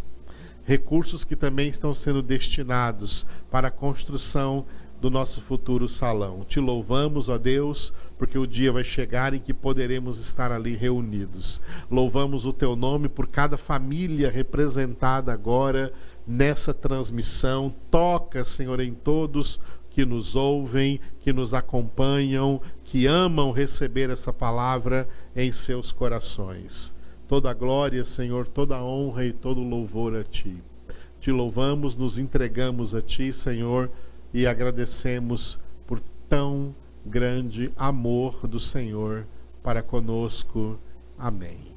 recursos 0.68 1.24
que 1.24 1.34
também 1.34 1.70
estão 1.70 1.94
sendo 1.94 2.20
destinados 2.20 3.24
para 3.50 3.68
a 3.68 3.70
construção 3.70 4.66
do 5.00 5.08
nosso 5.08 5.40
futuro 5.40 5.88
salão. 5.88 6.44
Te 6.46 6.60
louvamos, 6.60 7.30
ó 7.30 7.38
Deus, 7.38 7.90
porque 8.18 8.36
o 8.36 8.46
dia 8.46 8.70
vai 8.70 8.84
chegar 8.84 9.32
em 9.32 9.40
que 9.40 9.54
poderemos 9.54 10.18
estar 10.18 10.52
ali 10.52 10.76
reunidos. 10.76 11.62
Louvamos 11.90 12.44
o 12.44 12.52
teu 12.52 12.76
nome 12.76 13.08
por 13.08 13.28
cada 13.28 13.56
família 13.56 14.30
representada 14.30 15.32
agora 15.32 15.90
nessa 16.26 16.74
transmissão. 16.74 17.74
Toca, 17.90 18.44
Senhor, 18.44 18.78
em 18.80 18.92
todos 18.92 19.58
que 19.98 20.04
nos 20.04 20.36
ouvem, 20.36 21.00
que 21.18 21.32
nos 21.32 21.52
acompanham, 21.52 22.60
que 22.84 23.08
amam 23.08 23.50
receber 23.50 24.10
essa 24.10 24.32
palavra 24.32 25.08
em 25.34 25.50
seus 25.50 25.90
corações. 25.90 26.94
Toda 27.26 27.52
glória, 27.52 28.04
Senhor, 28.04 28.46
toda 28.46 28.80
honra 28.80 29.24
e 29.24 29.32
todo 29.32 29.60
louvor 29.60 30.14
a 30.14 30.22
Ti. 30.22 30.62
Te 31.18 31.32
louvamos, 31.32 31.96
nos 31.96 32.16
entregamos 32.16 32.94
a 32.94 33.02
Ti, 33.02 33.32
Senhor, 33.32 33.90
e 34.32 34.46
agradecemos 34.46 35.58
por 35.84 36.00
tão 36.28 36.72
grande 37.04 37.72
amor 37.76 38.46
do 38.46 38.60
Senhor 38.60 39.26
para 39.64 39.82
conosco. 39.82 40.78
Amém. 41.18 41.67